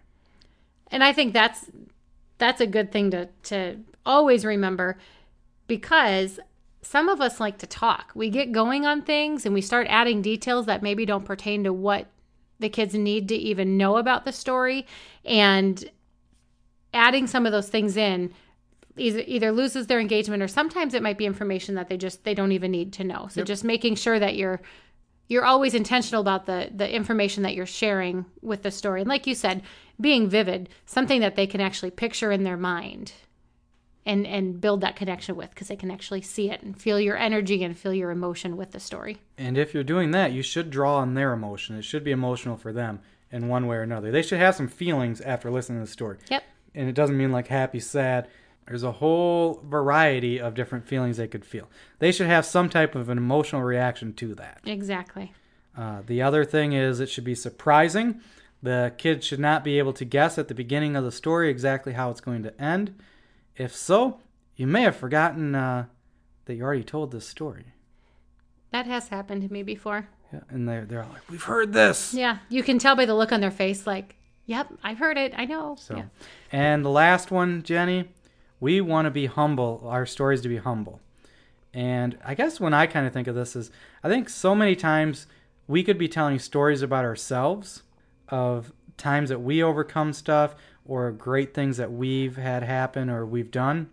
And 0.88 1.02
I 1.02 1.12
think 1.12 1.32
that's 1.32 1.70
that's 2.38 2.60
a 2.60 2.66
good 2.66 2.92
thing 2.92 3.10
to 3.12 3.28
to 3.44 3.78
always 4.04 4.44
remember 4.44 4.98
because 5.66 6.38
some 6.82 7.08
of 7.08 7.20
us 7.20 7.40
like 7.40 7.58
to 7.58 7.66
talk. 7.66 8.12
We 8.14 8.28
get 8.28 8.52
going 8.52 8.84
on 8.84 9.02
things 9.02 9.46
and 9.46 9.54
we 9.54 9.62
start 9.62 9.86
adding 9.88 10.20
details 10.20 10.66
that 10.66 10.82
maybe 10.82 11.06
don't 11.06 11.24
pertain 11.24 11.64
to 11.64 11.72
what 11.72 12.08
the 12.58 12.68
kids 12.68 12.94
need 12.94 13.28
to 13.28 13.34
even 13.34 13.76
know 13.76 13.96
about 13.96 14.24
the 14.24 14.32
story 14.32 14.86
and 15.24 15.90
adding 16.92 17.26
some 17.26 17.46
of 17.46 17.52
those 17.52 17.68
things 17.68 17.96
in 17.96 18.32
either, 18.96 19.22
either 19.26 19.52
loses 19.52 19.86
their 19.86 20.00
engagement 20.00 20.42
or 20.42 20.48
sometimes 20.48 20.94
it 20.94 21.02
might 21.02 21.18
be 21.18 21.26
information 21.26 21.74
that 21.74 21.88
they 21.88 21.96
just 21.96 22.24
they 22.24 22.34
don't 22.34 22.52
even 22.52 22.70
need 22.70 22.92
to 22.94 23.04
know. 23.04 23.28
So 23.30 23.40
Yep. 23.40 23.46
just 23.46 23.64
making 23.64 23.96
sure 23.96 24.18
that 24.18 24.36
you're 24.36 24.60
you're 25.28 25.44
always 25.44 25.74
intentional 25.74 26.20
about 26.20 26.46
the 26.46 26.70
the 26.74 26.92
information 26.94 27.42
that 27.44 27.54
you're 27.54 27.66
sharing 27.66 28.24
with 28.42 28.62
the 28.62 28.70
story. 28.70 29.00
And 29.00 29.08
like 29.08 29.26
you 29.26 29.34
said, 29.34 29.62
being 30.00 30.28
vivid, 30.28 30.68
something 30.86 31.20
that 31.20 31.34
they 31.36 31.46
can 31.46 31.60
actually 31.60 31.90
picture 31.90 32.30
in 32.32 32.44
their 32.44 32.56
mind 32.56 33.12
and 34.06 34.26
and 34.26 34.60
build 34.60 34.80
that 34.82 34.96
connection 34.96 35.34
with 35.36 35.50
because 35.50 35.68
they 35.68 35.76
can 35.76 35.90
actually 35.90 36.20
see 36.20 36.50
it 36.50 36.62
and 36.62 36.80
feel 36.80 37.00
your 37.00 37.16
energy 37.16 37.64
and 37.64 37.78
feel 37.78 37.94
your 37.94 38.10
emotion 38.10 38.56
with 38.56 38.72
the 38.72 38.80
story. 38.80 39.18
And 39.38 39.56
if 39.56 39.72
you're 39.74 39.84
doing 39.84 40.10
that, 40.12 40.32
you 40.32 40.42
should 40.42 40.70
draw 40.70 40.96
on 40.96 41.14
their 41.14 41.32
emotion. 41.32 41.76
It 41.76 41.84
should 41.84 42.04
be 42.04 42.10
emotional 42.10 42.56
for 42.56 42.72
them 42.72 43.00
in 43.32 43.48
one 43.48 43.66
way 43.66 43.76
or 43.76 43.82
another. 43.82 44.10
They 44.10 44.22
should 44.22 44.38
have 44.38 44.54
some 44.54 44.68
feelings 44.68 45.20
after 45.20 45.50
listening 45.50 45.80
to 45.80 45.86
the 45.86 45.90
story. 45.90 46.18
Yep. 46.30 46.44
And 46.74 46.88
it 46.88 46.94
doesn't 46.94 47.16
mean 47.16 47.32
like 47.32 47.48
happy, 47.48 47.80
sad. 47.80 48.28
There's 48.66 48.82
a 48.82 48.92
whole 48.92 49.60
variety 49.64 50.40
of 50.40 50.54
different 50.54 50.86
feelings 50.86 51.16
they 51.18 51.28
could 51.28 51.44
feel. 51.44 51.68
They 51.98 52.12
should 52.12 52.26
have 52.28 52.46
some 52.46 52.68
type 52.70 52.94
of 52.94 53.08
an 53.10 53.18
emotional 53.18 53.62
reaction 53.62 54.14
to 54.14 54.34
that. 54.36 54.60
Exactly. 54.64 55.32
Uh, 55.76 56.02
the 56.06 56.22
other 56.22 56.44
thing 56.44 56.72
is 56.72 57.00
it 57.00 57.08
should 57.10 57.24
be 57.24 57.34
surprising. 57.34 58.20
The 58.62 58.94
kid 58.96 59.22
should 59.22 59.40
not 59.40 59.64
be 59.64 59.78
able 59.78 59.92
to 59.94 60.04
guess 60.06 60.38
at 60.38 60.48
the 60.48 60.54
beginning 60.54 60.96
of 60.96 61.04
the 61.04 61.12
story 61.12 61.50
exactly 61.50 61.92
how 61.92 62.10
it's 62.10 62.20
going 62.22 62.42
to 62.44 62.60
end. 62.62 62.94
If 63.56 63.76
so, 63.76 64.20
you 64.56 64.66
may 64.66 64.82
have 64.82 64.96
forgotten 64.96 65.54
uh, 65.54 65.86
that 66.46 66.54
you 66.54 66.62
already 66.62 66.84
told 66.84 67.10
this 67.12 67.28
story. 67.28 67.66
That 68.70 68.86
has 68.86 69.08
happened 69.08 69.42
to 69.42 69.52
me 69.52 69.62
before. 69.62 70.08
Yeah, 70.32 70.40
and 70.48 70.66
they're, 70.68 70.84
they're 70.86 71.02
all 71.02 71.10
like, 71.12 71.28
we've 71.30 71.42
heard 71.42 71.72
this. 71.72 72.14
Yeah, 72.14 72.38
you 72.48 72.62
can 72.62 72.78
tell 72.78 72.96
by 72.96 73.04
the 73.04 73.14
look 73.14 73.30
on 73.32 73.40
their 73.40 73.50
face 73.52 73.86
like, 73.86 74.16
"Yep, 74.46 74.72
I've 74.82 74.98
heard 74.98 75.16
it. 75.18 75.32
I 75.36 75.44
know." 75.44 75.76
So, 75.78 75.96
Yeah. 75.96 76.04
and 76.50 76.84
the 76.84 76.88
last 76.90 77.30
one, 77.30 77.62
Jenny, 77.62 78.08
we 78.60 78.80
want 78.80 79.06
to 79.06 79.10
be 79.10 79.26
humble. 79.26 79.82
Our 79.84 80.06
stories 80.06 80.40
to 80.42 80.48
be 80.48 80.56
humble, 80.56 81.00
And 81.74 82.16
I 82.24 82.34
guess 82.34 82.60
when 82.60 82.72
I 82.72 82.86
kind 82.86 83.06
of 83.06 83.12
think 83.12 83.26
of 83.26 83.34
this 83.34 83.56
is, 83.56 83.70
I 84.02 84.08
think 84.08 84.28
so 84.28 84.54
many 84.54 84.76
times 84.76 85.26
we 85.66 85.82
could 85.82 85.98
be 85.98 86.08
telling 86.08 86.38
stories 86.38 86.82
about 86.82 87.04
ourselves 87.04 87.82
of 88.28 88.72
times 88.96 89.28
that 89.28 89.40
we 89.40 89.62
overcome 89.62 90.12
stuff 90.12 90.54
or 90.86 91.10
great 91.10 91.52
things 91.52 91.76
that 91.78 91.92
we've 91.92 92.36
had 92.36 92.62
happen 92.62 93.10
or 93.10 93.26
we've 93.26 93.50
done 93.50 93.90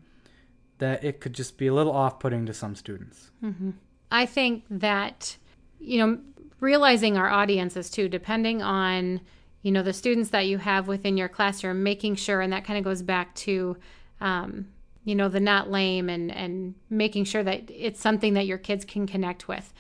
that 0.78 1.04
it 1.04 1.20
could 1.20 1.34
just 1.34 1.58
be 1.58 1.68
a 1.68 1.74
little 1.74 1.92
off-putting 1.92 2.46
to 2.46 2.54
some 2.54 2.76
students. 2.76 3.32
Mm-hmm. 3.44 3.72
I 4.12 4.26
think 4.26 4.64
that, 4.70 5.38
you 5.80 5.98
know, 5.98 6.20
realizing 6.60 7.18
our 7.18 7.30
audiences 7.30 7.90
too, 7.90 8.08
depending 8.08 8.62
on, 8.62 9.22
you 9.64 9.72
know, 9.72 9.82
the 9.82 9.94
students 9.94 10.30
that 10.30 10.46
you 10.48 10.60
have 10.60 10.88
within 10.88 11.18
your 11.18 11.30
classroom, 11.30 11.82
making 11.82 12.16
sure, 12.16 12.42
and 12.42 12.54
that 12.54 12.66
kind 12.66 12.78
of 12.78 12.84
goes 12.84 13.02
back 13.02 13.34
to, 13.36 13.78
um, 14.22 14.68
you 15.04 15.16
know, 15.16 15.28
the 15.28 15.40
not 15.40 15.70
lame 15.70 16.10
and, 16.10 16.32
and 16.32 16.76
making 16.90 17.26
sure 17.26 17.44
that 17.44 17.70
it's 17.70 18.00
something 18.00 18.36
that 18.36 18.46
your 18.46 18.58
kids 18.58 18.86
can 18.86 19.08
connect 19.08 19.48
with. 19.48 19.74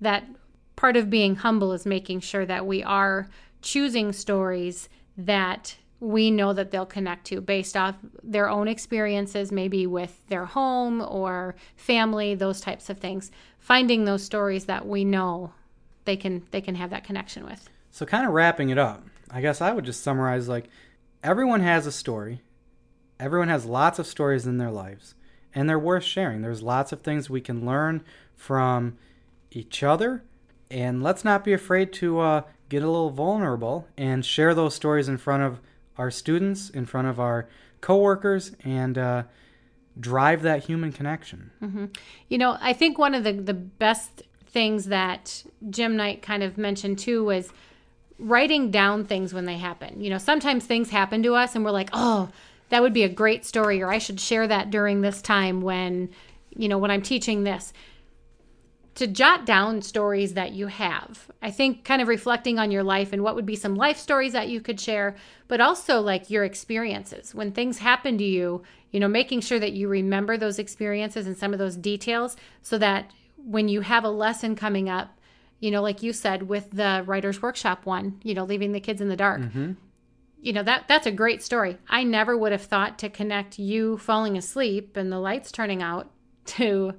That 0.00 0.24
part 0.74 0.96
of 0.96 1.08
being 1.08 1.36
humble 1.36 1.72
is 1.72 1.86
making 1.86 2.20
sure 2.20 2.44
that 2.44 2.66
we 2.66 2.82
are 2.82 3.28
choosing 3.62 4.12
stories 4.12 4.88
that 5.16 5.76
we 5.98 6.30
know 6.30 6.52
that 6.52 6.70
they'll 6.70 6.84
connect 6.84 7.26
to 7.26 7.40
based 7.40 7.76
off 7.76 7.94
their 8.22 8.50
own 8.50 8.68
experiences, 8.68 9.50
maybe 9.50 9.86
with 9.86 10.26
their 10.28 10.44
home 10.44 11.00
or 11.00 11.54
family, 11.76 12.34
those 12.34 12.60
types 12.60 12.90
of 12.90 12.98
things. 12.98 13.30
Finding 13.58 14.04
those 14.04 14.22
stories 14.22 14.66
that 14.66 14.86
we 14.86 15.04
know 15.04 15.52
they 16.04 16.16
can 16.16 16.46
they 16.50 16.60
can 16.60 16.74
have 16.74 16.90
that 16.90 17.04
connection 17.04 17.44
with. 17.44 17.68
So 17.90 18.04
kind 18.04 18.26
of 18.26 18.32
wrapping 18.32 18.68
it 18.68 18.78
up, 18.78 19.02
I 19.30 19.40
guess 19.40 19.60
I 19.60 19.72
would 19.72 19.84
just 19.84 20.02
summarize 20.02 20.48
like 20.48 20.68
everyone 21.22 21.60
has 21.60 21.86
a 21.86 21.92
story. 21.92 22.42
Everyone 23.18 23.48
has 23.48 23.64
lots 23.64 23.98
of 23.98 24.06
stories 24.06 24.46
in 24.46 24.58
their 24.58 24.70
lives 24.70 25.14
and 25.54 25.68
they're 25.68 25.78
worth 25.78 26.04
sharing. 26.04 26.42
There's 26.42 26.62
lots 26.62 26.92
of 26.92 27.00
things 27.00 27.30
we 27.30 27.40
can 27.40 27.64
learn 27.64 28.04
from 28.34 28.98
each 29.50 29.82
other 29.82 30.22
and 30.70 31.02
let's 31.02 31.24
not 31.24 31.44
be 31.44 31.52
afraid 31.52 31.92
to 31.94 32.20
uh, 32.20 32.42
get 32.68 32.82
a 32.82 32.86
little 32.86 33.10
vulnerable 33.10 33.86
and 33.96 34.24
share 34.24 34.54
those 34.54 34.74
stories 34.74 35.08
in 35.08 35.16
front 35.16 35.42
of 35.42 35.60
our 35.96 36.10
students, 36.10 36.68
in 36.68 36.84
front 36.84 37.08
of 37.08 37.18
our 37.18 37.48
coworkers 37.80 38.52
and 38.64 38.98
uh, 38.98 39.22
drive 39.98 40.42
that 40.42 40.64
human 40.64 40.92
connection. 40.92 41.50
You 42.28 42.38
know, 42.38 42.58
I 42.60 42.72
think 42.72 42.98
one 42.98 43.14
of 43.14 43.24
the, 43.24 43.32
the 43.32 43.54
best 43.54 44.24
things 44.48 44.86
that 44.86 45.44
Jim 45.70 45.96
Knight 45.96 46.22
kind 46.22 46.42
of 46.42 46.58
mentioned 46.58 46.98
too 46.98 47.24
was 47.24 47.50
writing 48.18 48.70
down 48.70 49.04
things 49.04 49.32
when 49.32 49.44
they 49.44 49.56
happen. 49.58 50.00
You 50.00 50.10
know, 50.10 50.18
sometimes 50.18 50.64
things 50.64 50.90
happen 50.90 51.22
to 51.22 51.34
us 51.34 51.54
and 51.54 51.64
we're 51.64 51.70
like, 51.70 51.90
oh, 51.92 52.30
that 52.68 52.82
would 52.82 52.92
be 52.92 53.04
a 53.04 53.08
great 53.08 53.44
story, 53.44 53.82
or 53.82 53.90
I 53.90 53.98
should 53.98 54.20
share 54.20 54.46
that 54.48 54.70
during 54.70 55.00
this 55.00 55.22
time 55.22 55.60
when, 55.60 56.10
you 56.50 56.68
know, 56.68 56.78
when 56.78 56.90
I'm 56.90 57.02
teaching 57.02 57.44
this. 57.44 57.72
To 58.96 59.06
jot 59.06 59.44
down 59.44 59.82
stories 59.82 60.32
that 60.32 60.52
you 60.52 60.68
have. 60.68 61.30
I 61.42 61.50
think 61.50 61.84
kind 61.84 62.00
of 62.00 62.08
reflecting 62.08 62.58
on 62.58 62.70
your 62.70 62.82
life 62.82 63.12
and 63.12 63.22
what 63.22 63.34
would 63.34 63.44
be 63.44 63.54
some 63.54 63.74
life 63.74 63.98
stories 63.98 64.32
that 64.32 64.48
you 64.48 64.62
could 64.62 64.80
share, 64.80 65.16
but 65.48 65.60
also 65.60 66.00
like 66.00 66.30
your 66.30 66.44
experiences. 66.44 67.34
When 67.34 67.52
things 67.52 67.76
happen 67.76 68.16
to 68.16 68.24
you, 68.24 68.62
you 68.90 68.98
know, 68.98 69.08
making 69.08 69.42
sure 69.42 69.58
that 69.58 69.74
you 69.74 69.88
remember 69.88 70.38
those 70.38 70.58
experiences 70.58 71.26
and 71.26 71.36
some 71.36 71.52
of 71.52 71.58
those 71.58 71.76
details 71.76 72.38
so 72.62 72.78
that 72.78 73.10
when 73.36 73.68
you 73.68 73.82
have 73.82 74.04
a 74.04 74.08
lesson 74.08 74.56
coming 74.56 74.88
up, 74.88 75.20
you 75.60 75.70
know, 75.70 75.82
like 75.82 76.02
you 76.02 76.14
said 76.14 76.44
with 76.44 76.70
the 76.70 77.04
writer's 77.06 77.42
workshop 77.42 77.84
one, 77.84 78.18
you 78.22 78.32
know, 78.32 78.44
leaving 78.44 78.72
the 78.72 78.80
kids 78.80 79.02
in 79.02 79.10
the 79.10 79.16
dark. 79.16 79.42
Mm-hmm. 79.42 79.72
You 80.40 80.52
know, 80.52 80.62
that 80.62 80.86
that's 80.88 81.06
a 81.06 81.12
great 81.12 81.42
story. 81.42 81.78
I 81.88 82.04
never 82.04 82.36
would 82.36 82.52
have 82.52 82.62
thought 82.62 82.98
to 83.00 83.08
connect 83.08 83.58
you 83.58 83.98
falling 83.98 84.36
asleep 84.36 84.96
and 84.96 85.10
the 85.10 85.18
lights 85.18 85.50
turning 85.50 85.82
out 85.82 86.10
to, 86.46 86.92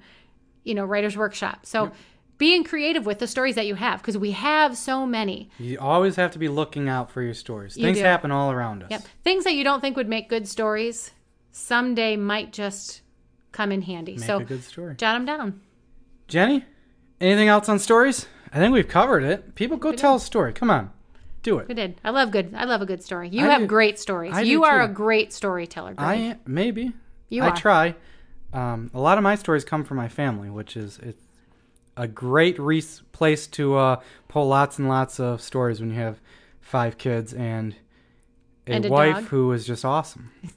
you 0.64 0.74
know, 0.74 0.86
writer's 0.86 1.16
workshop. 1.16 1.66
So 1.66 1.92
being 2.38 2.64
creative 2.64 3.06
with 3.06 3.20
the 3.20 3.28
stories 3.28 3.56
that 3.56 3.66
you 3.66 3.76
have 3.76 4.02
because 4.02 4.18
we 4.18 4.32
have 4.32 4.78
so 4.78 5.06
many. 5.06 5.50
You 5.58 5.80
always 5.80 6.16
have 6.18 6.32
to 6.32 6.40
be 6.40 6.48
looking 6.48 6.88
out 6.90 7.12
for 7.12 7.22
your 7.22 7.34
stories. 7.34 7.78
You 7.78 7.84
Things 7.84 7.98
do. 7.98 8.04
happen 8.04 8.32
all 8.32 8.52
around 8.52 8.84
us. 8.84 8.92
Yep. 8.92 9.04
Things 9.24 9.44
that 9.44 9.54
you 9.54 9.64
don't 9.64 9.82
think 9.82 9.98
would 9.98 10.10
make 10.10 10.30
good 10.30 10.48
stories 10.48 11.12
someday 11.52 12.16
might 12.16 12.54
just 12.54 13.02
come 13.52 13.72
in 13.72 13.82
handy. 13.82 14.18
Make 14.18 14.26
so 14.26 14.38
a 14.38 14.44
good 14.44 14.64
story. 14.64 14.96
jot 14.96 15.14
them 15.14 15.26
down. 15.26 15.62
Jenny, 16.28 16.66
anything 17.20 17.48
else 17.48 17.70
on 17.70 17.80
stories? 17.80 18.28
I 18.54 18.60
think 18.60 18.74
we've 18.74 18.88
covered 18.88 19.24
it. 19.24 19.56
People 19.56 19.78
go 19.78 19.92
tell 19.92 20.16
a 20.16 20.20
story. 20.20 20.54
Come 20.54 20.70
on. 20.70 20.92
Do 21.48 21.60
it. 21.60 21.70
We 21.70 21.76
did. 21.76 22.02
I 22.04 22.10
love 22.10 22.32
good. 22.32 22.54
I 22.54 22.66
love 22.66 22.82
a 22.82 22.86
good 22.86 23.02
story. 23.02 23.30
You 23.30 23.46
I 23.46 23.52
have 23.52 23.62
do- 23.62 23.68
great 23.68 23.98
stories. 23.98 24.34
I 24.36 24.42
you 24.42 24.66
are 24.66 24.80
too. 24.86 24.92
a 24.92 24.94
great 24.94 25.32
storyteller. 25.32 25.94
Greg. 25.94 26.06
I 26.10 26.16
am, 26.16 26.40
maybe. 26.46 26.92
You 27.30 27.44
I 27.44 27.50
are. 27.52 27.56
try. 27.56 27.96
Um, 28.52 28.92
a 28.94 29.00
lot 29.00 29.18
of 29.18 29.24
my 29.24 29.36
stories 29.36 29.64
come 29.64 29.86
from 29.86 29.96
my 29.96 30.10
family, 30.10 30.50
which 30.50 30.76
is 30.76 31.00
it's 31.02 31.24
a 31.96 32.06
great 32.06 32.60
re- 32.60 32.84
place 33.14 33.48
to 33.48 33.76
uh, 33.78 34.02
pull 34.28 34.48
lots 34.50 34.78
and 34.78 34.90
lots 34.90 35.22
of 35.22 35.42
stories 35.42 35.80
when 35.80 35.90
you 35.92 35.96
have 35.96 36.20
five 36.60 36.98
kids 36.98 37.34
and 37.34 37.76
a, 38.68 38.72
And 38.74 38.86
a 38.86 38.90
wife 38.90 39.16
dog. 39.16 39.24
who 39.28 39.52
is 39.54 39.66
just 39.66 39.86
awesome. 39.86 40.32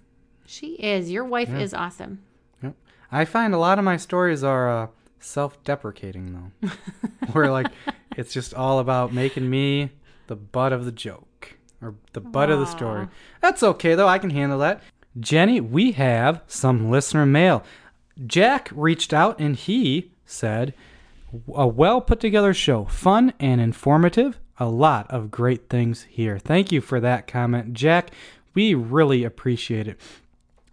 She 0.45 0.73
is. 0.73 1.09
Your 1.13 1.23
wife 1.25 1.51
is 1.51 1.73
awesome. 1.73 2.23
Yep. 2.61 2.75
I 3.13 3.25
find 3.25 3.55
a 3.55 3.59
lot 3.59 3.79
of 3.79 3.85
my 3.85 3.97
stories 3.97 4.43
are 4.43 4.69
uh, 4.69 4.87
self-deprecating 5.21 6.51
though, 6.61 6.69
where 7.33 7.53
like 7.53 7.69
it's 8.17 8.33
just 8.35 8.53
all 8.55 8.81
about 8.81 9.13
making 9.13 9.49
me 9.49 9.91
the 10.31 10.37
butt 10.37 10.73
of 10.73 10.85
the 10.85 10.93
joke 10.93 11.57
or 11.83 11.97
the 12.13 12.21
butt 12.21 12.51
of 12.51 12.61
the 12.61 12.67
story. 12.67 13.09
That's 13.43 13.65
okay 13.65 13.97
though. 13.97 14.07
I 14.07 14.21
can 14.21 14.31
handle 14.31 14.61
that. 14.61 14.81
Jenny, 15.19 15.61
we 15.61 15.91
have 15.93 16.43
some 16.47 16.89
listener 16.89 17.27
mail. 17.27 17.65
Jack 18.27 18.71
reached 18.73 19.13
out 19.13 19.41
and 19.41 19.57
he 19.57 20.13
said, 20.25 20.73
"A 21.53 21.67
well 21.67 22.01
put 22.01 22.21
together 22.21 22.55
show, 22.55 22.85
fun 22.85 23.33
and 23.41 23.61
informative. 23.61 24.39
A 24.59 24.67
lot 24.67 25.11
of 25.11 25.33
great 25.33 25.69
things 25.69 26.07
here." 26.09 26.39
Thank 26.39 26.71
you 26.71 26.81
for 26.81 27.01
that 27.01 27.27
comment, 27.27 27.75
Jack. 27.75 28.13
We 28.55 28.75
really 28.75 29.25
appreciate 29.25 29.89
it. 29.89 29.99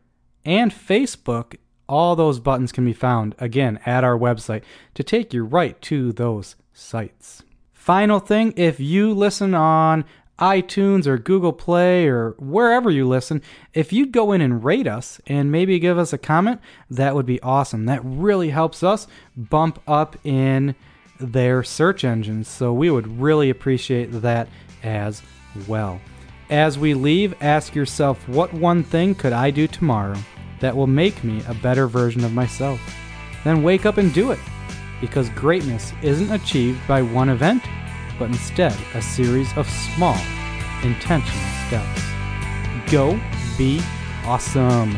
and 0.45 0.73
Facebook. 0.73 1.57
All 1.89 2.17
those 2.17 2.41
buttons 2.41 2.73
can 2.73 2.85
be 2.85 2.93
found 2.93 3.35
again 3.39 3.79
at 3.87 4.05
our 4.05 4.19
website 4.19 4.63
to 4.95 5.03
take 5.03 5.33
you 5.33 5.45
right 5.45 5.81
to 5.83 6.13
those 6.13 6.57
sites. 6.73 7.43
Final 7.73 8.21
thing 8.21 8.53
if 8.57 8.79
you 8.79 9.15
listen 9.15 9.55
on 9.55 10.05
iTunes 10.41 11.07
or 11.07 11.19
Google 11.19 11.53
Play 11.53 12.07
or 12.07 12.35
wherever 12.39 12.91
you 12.91 13.07
listen, 13.07 13.43
if 13.75 13.93
you'd 13.93 14.13
go 14.13 14.33
in 14.33 14.41
and 14.41 14.65
rate 14.65 14.87
us 14.87 15.21
and 15.27 15.53
maybe 15.53 15.79
give 15.79 15.99
us 15.99 16.13
a 16.13 16.19
comment, 16.19 16.61
that 16.89 17.15
would 17.15 17.27
be 17.27 17.41
awesome. 17.43 17.87
That 17.87 18.01
really 18.03 18.51
helps 18.51 18.83
us 18.83 19.07
bump 19.37 19.81
up 19.87 20.17
in 20.25 20.75
their 21.19 21.63
search 21.63 22.05
engines. 22.05 22.49
So 22.49 22.73
we 22.73 22.91
would 22.91 23.21
really 23.21 23.51
appreciate 23.51 24.07
that 24.07 24.49
as 24.83 25.23
well. 25.69 26.01
As 26.49 26.79
we 26.79 26.95
leave, 26.95 27.35
ask 27.43 27.75
yourself 27.75 28.27
what 28.29 28.53
one 28.53 28.83
thing 28.83 29.15
could 29.15 29.33
I 29.33 29.51
do 29.51 29.69
tomorrow 29.69 30.19
that 30.61 30.75
will 30.75 30.87
make 30.87 31.23
me 31.23 31.43
a 31.47 31.55
better 31.55 31.87
version 31.87 32.25
of 32.25 32.33
myself? 32.33 32.81
Then 33.45 33.63
wake 33.63 33.87
up 33.87 33.99
and 33.99 34.13
do 34.13 34.31
it. 34.33 34.41
Because 35.01 35.31
greatness 35.31 35.93
isn't 36.03 36.31
achieved 36.31 36.87
by 36.87 37.03
one 37.03 37.29
event, 37.31 37.63
but 38.21 38.29
instead 38.29 38.77
a 38.95 39.01
series 39.01 39.57
of 39.57 39.69
small, 39.69 40.19
intentional 40.85 41.41
steps. 41.67 42.03
Go 42.93 43.19
be 43.57 43.81
awesome. 44.25 44.93